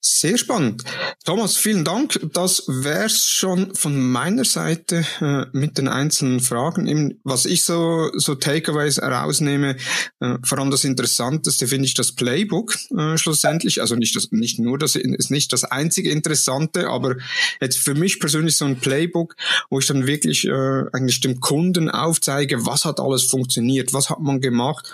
Sehr 0.00 0.38
spannend. 0.38 0.84
Thomas, 1.24 1.56
vielen 1.56 1.84
Dank. 1.84 2.20
Das 2.32 2.64
wär's 2.66 3.24
schon 3.24 3.74
von 3.74 3.98
meiner 3.98 4.44
Seite 4.44 5.04
äh, 5.20 5.46
mit 5.52 5.78
den 5.78 5.88
einzelnen 5.88 6.40
Fragen. 6.40 7.18
Was 7.24 7.46
ich 7.46 7.64
so, 7.64 8.10
so 8.14 8.34
Takeaways 8.34 8.98
herausnehme, 8.98 9.76
äh, 10.20 10.34
vor 10.44 10.58
allem 10.58 10.70
das 10.70 10.84
Interessanteste 10.84 11.66
finde 11.66 11.86
ich 11.86 11.94
das 11.94 12.12
Playbook 12.12 12.76
äh, 12.96 13.18
schlussendlich. 13.18 13.80
Also 13.80 13.96
nicht, 13.96 14.16
das, 14.16 14.28
nicht 14.30 14.58
nur 14.58 14.78
das 14.78 14.96
ist 14.96 15.30
nicht 15.30 15.52
das 15.52 15.64
einzige 15.64 16.10
Interessante, 16.10 16.88
aber 16.88 17.16
jetzt 17.60 17.78
für 17.78 17.94
mich 17.94 18.20
persönlich 18.20 18.56
so 18.56 18.64
ein 18.64 18.80
Playbook, 18.80 19.36
wo 19.70 19.78
ich 19.78 19.86
dann 19.86 20.06
wirklich 20.06 20.46
äh, 20.46 20.84
eigentlich 20.92 21.20
dem 21.20 21.40
Kunden 21.40 21.90
aufzeige, 21.90 22.66
was 22.66 22.84
hat 22.84 23.00
alles 23.00 23.24
funktioniert, 23.24 23.92
was 23.92 24.10
hat 24.10 24.20
man 24.20 24.40
gemacht. 24.40 24.92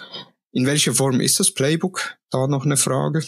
In 0.53 0.67
welcher 0.67 0.95
Form 0.95 1.21
ist 1.21 1.41
das 1.41 1.53
Playbook? 1.53 2.15
Da 2.31 2.47
noch 2.47 2.65
eine 2.65 2.77
Frage. 2.77 3.25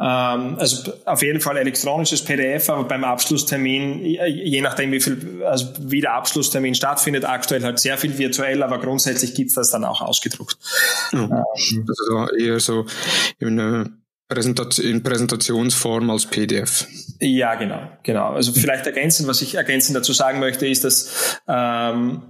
Ähm, 0.00 0.56
also 0.58 0.92
auf 1.04 1.22
jeden 1.22 1.40
Fall 1.40 1.58
elektronisches 1.58 2.24
PDF, 2.24 2.70
aber 2.70 2.84
beim 2.84 3.04
Abschlusstermin, 3.04 4.02
je 4.02 4.60
nachdem 4.62 4.92
wie 4.92 5.00
viel, 5.00 5.42
also 5.44 5.66
wie 5.78 6.00
der 6.00 6.14
Abschlusstermin 6.14 6.74
stattfindet, 6.74 7.26
aktuell 7.26 7.62
halt 7.62 7.78
sehr 7.78 7.98
viel 7.98 8.16
virtuell, 8.16 8.62
aber 8.62 8.78
grundsätzlich 8.78 9.34
gibt's 9.34 9.54
das 9.54 9.70
dann 9.70 9.84
auch 9.84 10.00
ausgedruckt. 10.00 10.56
Ja, 11.12 11.44
also 11.86 12.34
eher 12.34 12.60
so 12.60 12.86
in, 13.40 13.58
in 13.58 15.02
Präsentationsform 15.02 16.08
als 16.08 16.24
PDF. 16.24 16.86
Ja, 17.20 17.56
genau, 17.56 17.82
genau. 18.02 18.30
Also 18.30 18.52
vielleicht 18.52 18.86
ergänzend, 18.86 19.28
was 19.28 19.42
ich 19.42 19.56
ergänzend 19.56 19.98
dazu 19.98 20.14
sagen 20.14 20.40
möchte, 20.40 20.66
ist, 20.66 20.84
dass 20.84 21.40
ähm, 21.46 22.22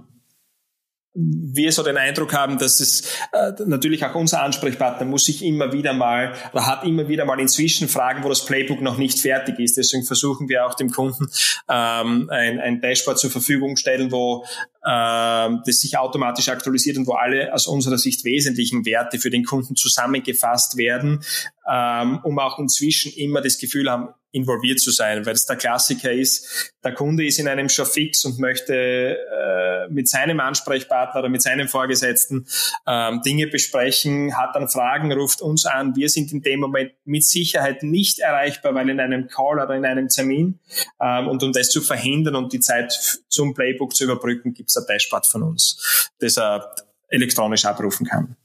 wir 1.13 1.71
so 1.73 1.83
den 1.83 1.97
Eindruck 1.97 2.33
haben, 2.33 2.57
dass 2.57 2.79
es 2.79 3.01
äh, 3.33 3.51
natürlich 3.65 4.05
auch 4.05 4.15
unser 4.15 4.43
Ansprechpartner 4.43 5.05
muss 5.05 5.25
sich 5.25 5.43
immer 5.43 5.73
wieder 5.73 5.93
mal 5.93 6.33
oder 6.53 6.65
hat 6.65 6.85
immer 6.85 7.09
wieder 7.09 7.25
mal 7.25 7.39
inzwischen 7.39 7.89
Fragen, 7.89 8.23
wo 8.23 8.29
das 8.29 8.45
Playbook 8.45 8.81
noch 8.81 8.97
nicht 8.97 9.19
fertig 9.19 9.59
ist. 9.59 9.75
Deswegen 9.75 10.05
versuchen 10.05 10.47
wir 10.47 10.65
auch 10.65 10.73
dem 10.73 10.89
Kunden 10.89 11.27
ähm, 11.69 12.29
ein, 12.31 12.59
ein 12.59 12.79
Dashboard 12.79 13.19
zur 13.19 13.29
Verfügung 13.29 13.75
stellen, 13.75 14.11
wo 14.11 14.45
ähm, 14.87 15.61
das 15.65 15.81
sich 15.81 15.97
automatisch 15.97 16.47
aktualisiert 16.47 16.97
und 16.97 17.07
wo 17.07 17.13
alle 17.13 17.53
aus 17.53 17.67
unserer 17.67 17.97
Sicht 17.97 18.23
wesentlichen 18.23 18.85
Werte 18.85 19.19
für 19.19 19.29
den 19.29 19.43
Kunden 19.43 19.75
zusammengefasst 19.75 20.77
werden, 20.77 21.23
ähm, 21.69 22.19
um 22.23 22.39
auch 22.39 22.57
inzwischen 22.57 23.11
immer 23.13 23.41
das 23.41 23.57
Gefühl 23.57 23.91
haben, 23.91 24.09
involviert 24.31 24.79
zu 24.79 24.91
sein, 24.91 25.25
weil 25.25 25.33
es 25.33 25.45
der 25.45 25.57
Klassiker 25.57 26.11
ist, 26.11 26.73
der 26.83 26.93
Kunde 26.93 27.25
ist 27.25 27.37
in 27.39 27.47
einem 27.47 27.69
Show 27.69 27.85
fix 27.85 28.23
und 28.25 28.39
möchte 28.39 28.73
äh, 28.73 29.70
mit 29.89 30.07
seinem 30.07 30.39
Ansprechpartner 30.39 31.19
oder 31.19 31.29
mit 31.29 31.41
seinem 31.41 31.67
Vorgesetzten 31.67 32.47
ähm, 32.87 33.21
Dinge 33.23 33.47
besprechen, 33.47 34.37
hat 34.37 34.55
dann 34.55 34.67
Fragen, 34.67 35.11
ruft 35.11 35.41
uns 35.41 35.65
an. 35.65 35.95
Wir 35.95 36.09
sind 36.09 36.31
in 36.31 36.41
dem 36.41 36.59
Moment 36.59 36.91
mit 37.05 37.23
Sicherheit 37.23 37.83
nicht 37.83 38.19
erreichbar, 38.19 38.73
weil 38.75 38.89
in 38.89 38.99
einem 38.99 39.27
Call 39.27 39.59
oder 39.59 39.75
in 39.75 39.85
einem 39.85 40.07
Termin. 40.07 40.59
Ähm, 41.01 41.27
und 41.27 41.43
um 41.43 41.53
das 41.53 41.69
zu 41.69 41.81
verhindern 41.81 42.35
und 42.35 42.53
die 42.53 42.59
Zeit 42.59 43.21
zum 43.29 43.53
Playbook 43.53 43.95
zu 43.95 44.03
überbrücken, 44.03 44.53
gibt 44.53 44.69
es 44.69 44.77
ein 44.77 44.85
Dashboard 44.87 45.25
von 45.25 45.43
uns, 45.43 46.09
das 46.19 46.37
er 46.37 46.75
elektronisch 47.09 47.65
abrufen 47.65 48.05
kann. 48.05 48.35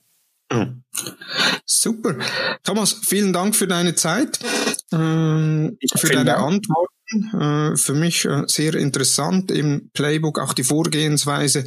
Mhm. 0.52 0.82
Super. 1.64 2.16
Thomas, 2.62 2.92
vielen 3.04 3.32
Dank 3.32 3.56
für 3.56 3.66
deine 3.66 3.94
Zeit, 3.94 4.38
ähm, 4.92 5.76
für 5.96 6.08
deine 6.08 6.24
Dank. 6.24 6.42
Antwort. 6.42 6.90
Äh, 7.12 7.76
für 7.76 7.94
mich 7.94 8.24
äh, 8.24 8.42
sehr 8.48 8.74
interessant 8.74 9.52
im 9.52 9.90
Playbook 9.94 10.40
auch 10.40 10.52
die 10.52 10.64
Vorgehensweise 10.64 11.64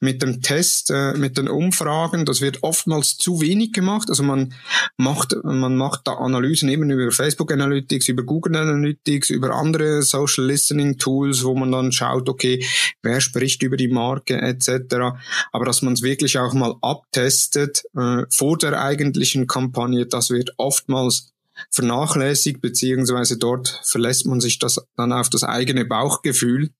mit 0.00 0.20
dem 0.20 0.42
Test, 0.42 0.90
äh, 0.90 1.14
mit 1.14 1.38
den 1.38 1.48
Umfragen. 1.48 2.26
Das 2.26 2.42
wird 2.42 2.62
oftmals 2.62 3.16
zu 3.16 3.40
wenig 3.40 3.72
gemacht. 3.72 4.10
Also 4.10 4.22
man 4.22 4.52
macht, 4.98 5.34
man 5.44 5.76
macht 5.76 6.02
da 6.04 6.12
Analysen 6.12 6.68
eben 6.68 6.90
über 6.90 7.10
Facebook 7.10 7.50
Analytics, 7.52 8.08
über 8.08 8.22
Google 8.22 8.56
Analytics, 8.56 9.30
über 9.30 9.54
andere 9.54 10.02
Social 10.02 10.44
Listening 10.44 10.98
Tools, 10.98 11.42
wo 11.42 11.54
man 11.54 11.72
dann 11.72 11.90
schaut, 11.90 12.28
okay, 12.28 12.62
wer 13.02 13.22
spricht 13.22 13.62
über 13.62 13.78
die 13.78 13.88
Marke 13.88 14.42
etc. 14.42 15.16
Aber 15.52 15.64
dass 15.64 15.80
man 15.80 15.94
es 15.94 16.02
wirklich 16.02 16.38
auch 16.38 16.52
mal 16.52 16.74
abtestet 16.82 17.84
vor 18.30 18.58
der 18.58 18.82
eigentlichen 18.82 19.46
Kampagne, 19.46 20.06
das 20.06 20.30
wird 20.30 20.52
oftmals 20.58 21.31
vernachlässigt, 21.70 22.60
beziehungsweise 22.60 23.38
dort 23.38 23.80
verlässt 23.84 24.26
man 24.26 24.40
sich 24.40 24.58
das 24.58 24.80
dann 24.96 25.12
auf 25.12 25.30
das 25.30 25.44
eigene 25.44 25.84
Bauchgefühl. 25.84 26.70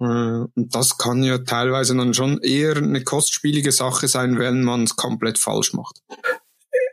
Äh, 0.00 0.04
und 0.04 0.74
das 0.74 0.98
kann 0.98 1.22
ja 1.22 1.38
teilweise 1.38 1.96
dann 1.96 2.14
schon 2.14 2.40
eher 2.40 2.76
eine 2.76 3.02
kostspielige 3.02 3.72
Sache 3.72 4.08
sein, 4.08 4.38
wenn 4.38 4.62
man 4.62 4.84
es 4.84 4.96
komplett 4.96 5.38
falsch 5.38 5.72
macht. 5.72 6.02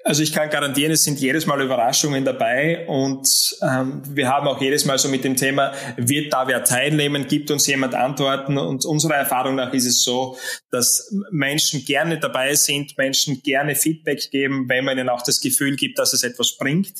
Also 0.03 0.23
ich 0.23 0.33
kann 0.33 0.49
garantieren, 0.49 0.91
es 0.91 1.03
sind 1.03 1.19
jedes 1.19 1.45
Mal 1.45 1.61
Überraschungen 1.61 2.25
dabei 2.25 2.87
und 2.87 3.57
ähm, 3.61 4.01
wir 4.09 4.27
haben 4.29 4.47
auch 4.47 4.59
jedes 4.59 4.85
Mal 4.85 4.97
so 4.97 5.09
mit 5.09 5.23
dem 5.23 5.35
Thema, 5.35 5.73
wird 5.95 6.33
da 6.33 6.47
wer 6.47 6.63
teilnehmen, 6.63 7.27
gibt 7.27 7.51
uns 7.51 7.67
jemand 7.67 7.93
Antworten 7.93 8.57
und 8.57 8.83
unserer 8.85 9.15
Erfahrung 9.15 9.55
nach 9.55 9.73
ist 9.73 9.85
es 9.85 10.03
so, 10.03 10.37
dass 10.71 11.13
Menschen 11.31 11.85
gerne 11.85 12.19
dabei 12.19 12.55
sind, 12.55 12.97
Menschen 12.97 13.41
gerne 13.43 13.75
Feedback 13.75 14.31
geben, 14.31 14.67
wenn 14.69 14.85
man 14.85 14.97
ihnen 14.97 15.09
auch 15.09 15.21
das 15.21 15.39
Gefühl 15.39 15.75
gibt, 15.75 15.99
dass 15.99 16.13
es 16.13 16.23
etwas 16.23 16.57
bringt. 16.57 16.93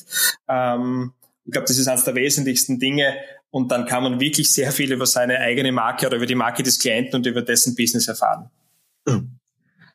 Ähm, 0.48 1.12
ich 1.44 1.52
glaube, 1.52 1.66
das 1.66 1.78
ist 1.78 1.88
eines 1.88 2.04
der 2.04 2.14
wesentlichsten 2.14 2.78
Dinge 2.78 3.16
und 3.50 3.72
dann 3.72 3.86
kann 3.86 4.04
man 4.04 4.20
wirklich 4.20 4.52
sehr 4.52 4.70
viel 4.70 4.92
über 4.92 5.06
seine 5.06 5.38
eigene 5.38 5.72
Marke 5.72 6.06
oder 6.06 6.16
über 6.16 6.26
die 6.26 6.36
Marke 6.36 6.62
des 6.62 6.78
Klienten 6.78 7.16
und 7.16 7.26
über 7.26 7.42
dessen 7.42 7.74
Business 7.74 8.06
erfahren. 8.06 8.48
Mhm. 9.06 9.38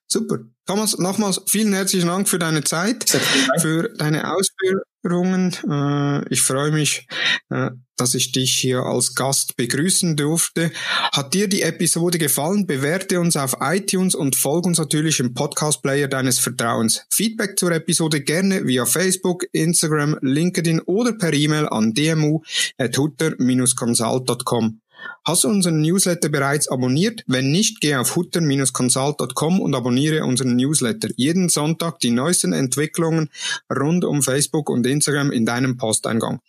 Super. 0.08 0.40
Thomas, 0.66 0.98
nochmals 0.98 1.42
vielen 1.48 1.74
herzlichen 1.74 2.08
Dank 2.08 2.30
für 2.30 2.40
deine 2.40 2.64
Zeit, 2.64 3.20
für 3.60 3.90
deine 3.98 4.34
Ausführungen. 4.34 5.54
Äh, 5.70 6.34
ich 6.34 6.42
freue 6.42 6.72
mich, 6.72 7.08
äh, 7.50 7.72
dass 7.98 8.16
ich 8.16 8.32
dich 8.32 8.56
hier 8.56 8.84
als 8.84 9.16
Gast 9.16 9.58
begrüßen 9.58 10.16
durfte. 10.16 10.72
Hat 11.12 11.34
dir 11.34 11.50
die 11.50 11.62
Episode 11.62 12.20
gefallen? 12.20 12.66
Bewerte 12.68 13.20
uns 13.20 13.36
auf 13.36 13.58
iTunes 13.60 14.16
und 14.16 14.38
folge 14.38 14.70
uns 14.70 14.78
natürlich 14.78 15.20
im 15.20 15.34
Podcast-Player 15.34 16.08
deines 16.08 16.40
Vertrauens. 16.40 17.06
Feedback 17.10 17.60
zur 17.60 17.72
Episode 17.72 18.22
gerne 18.22 18.66
via 18.66 18.86
Facebook, 18.86 19.44
Instagram, 19.52 20.18
LinkedIn 20.22 20.80
oder 20.82 21.12
per 21.14 21.34
E-Mail 21.34 21.68
an 21.68 21.94
dmu.hutter-consult.com. 21.94 24.80
Hast 25.26 25.44
du 25.44 25.50
unseren 25.50 25.82
Newsletter 25.82 26.30
bereits 26.30 26.70
abonniert? 26.70 27.24
Wenn 27.28 27.52
nicht, 27.52 27.82
geh 27.82 27.96
auf 27.96 28.16
hutter-consult.com 28.16 29.60
und 29.60 29.76
abonniere 29.76 30.24
unseren 30.24 30.56
Newsletter. 30.56 31.10
Jeden 31.18 31.50
Sonntag 31.50 32.00
die 32.00 32.12
neuesten 32.12 32.54
Entwicklungen 32.54 33.30
rund 33.70 34.06
um 34.06 34.22
Facebook 34.22 34.70
und 34.70 34.86
Instagram 34.88 35.32
in 35.32 35.46
deinem 35.46 35.78
Posteingang. 35.78 36.40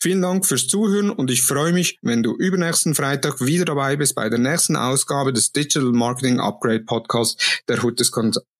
Vielen 0.00 0.22
Dank 0.22 0.46
fürs 0.46 0.66
Zuhören 0.66 1.10
und 1.10 1.30
ich 1.30 1.42
freue 1.42 1.72
mich, 1.72 1.98
wenn 2.02 2.22
du 2.22 2.34
übernächsten 2.34 2.94
Freitag 2.94 3.40
wieder 3.40 3.66
dabei 3.66 3.96
bist 3.96 4.14
bei 4.14 4.28
der 4.28 4.38
nächsten 4.38 4.76
Ausgabe 4.76 5.32
des 5.32 5.52
Digital 5.52 5.92
Marketing 5.92 6.40
Upgrade 6.40 6.80
Podcast 6.80 7.62
der 7.68 7.78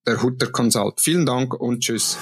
der 0.06 0.22
Hutter 0.22 0.46
Consult. 0.46 1.00
Vielen 1.00 1.26
Dank 1.26 1.54
und 1.54 1.80
tschüss. 1.80 2.16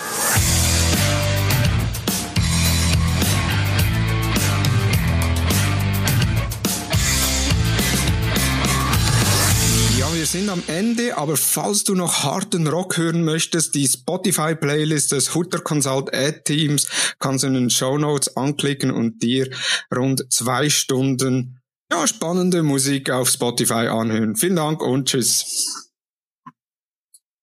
Wir 10.27 10.41
sind 10.41 10.49
am 10.49 10.63
Ende, 10.67 11.17
aber 11.17 11.37
falls 11.37 11.85
du 11.85 11.95
noch 11.95 12.25
harten 12.25 12.67
Rock 12.67 12.97
hören 12.97 13.25
möchtest, 13.25 13.77
die 13.77 13.87
Spotify-Playlist 13.87 15.13
des 15.13 15.37
Hutter 15.37 15.61
Consult 15.61 16.13
Ad 16.13 16.41
Teams 16.45 16.89
kannst 17.21 17.45
du 17.45 17.47
in 17.47 17.55
den 17.55 17.71
Show 17.71 17.97
Notes 17.97 18.37
anklicken 18.37 18.91
und 18.91 19.23
dir 19.23 19.49
rund 19.95 20.27
zwei 20.33 20.69
Stunden 20.69 21.61
ja, 21.93 22.05
spannende 22.09 22.65
Musik 22.65 23.09
auf 23.09 23.29
Spotify 23.29 23.87
anhören. 23.87 24.35
Vielen 24.35 24.57
Dank 24.57 24.83
und 24.83 25.07
tschüss. 25.07 25.86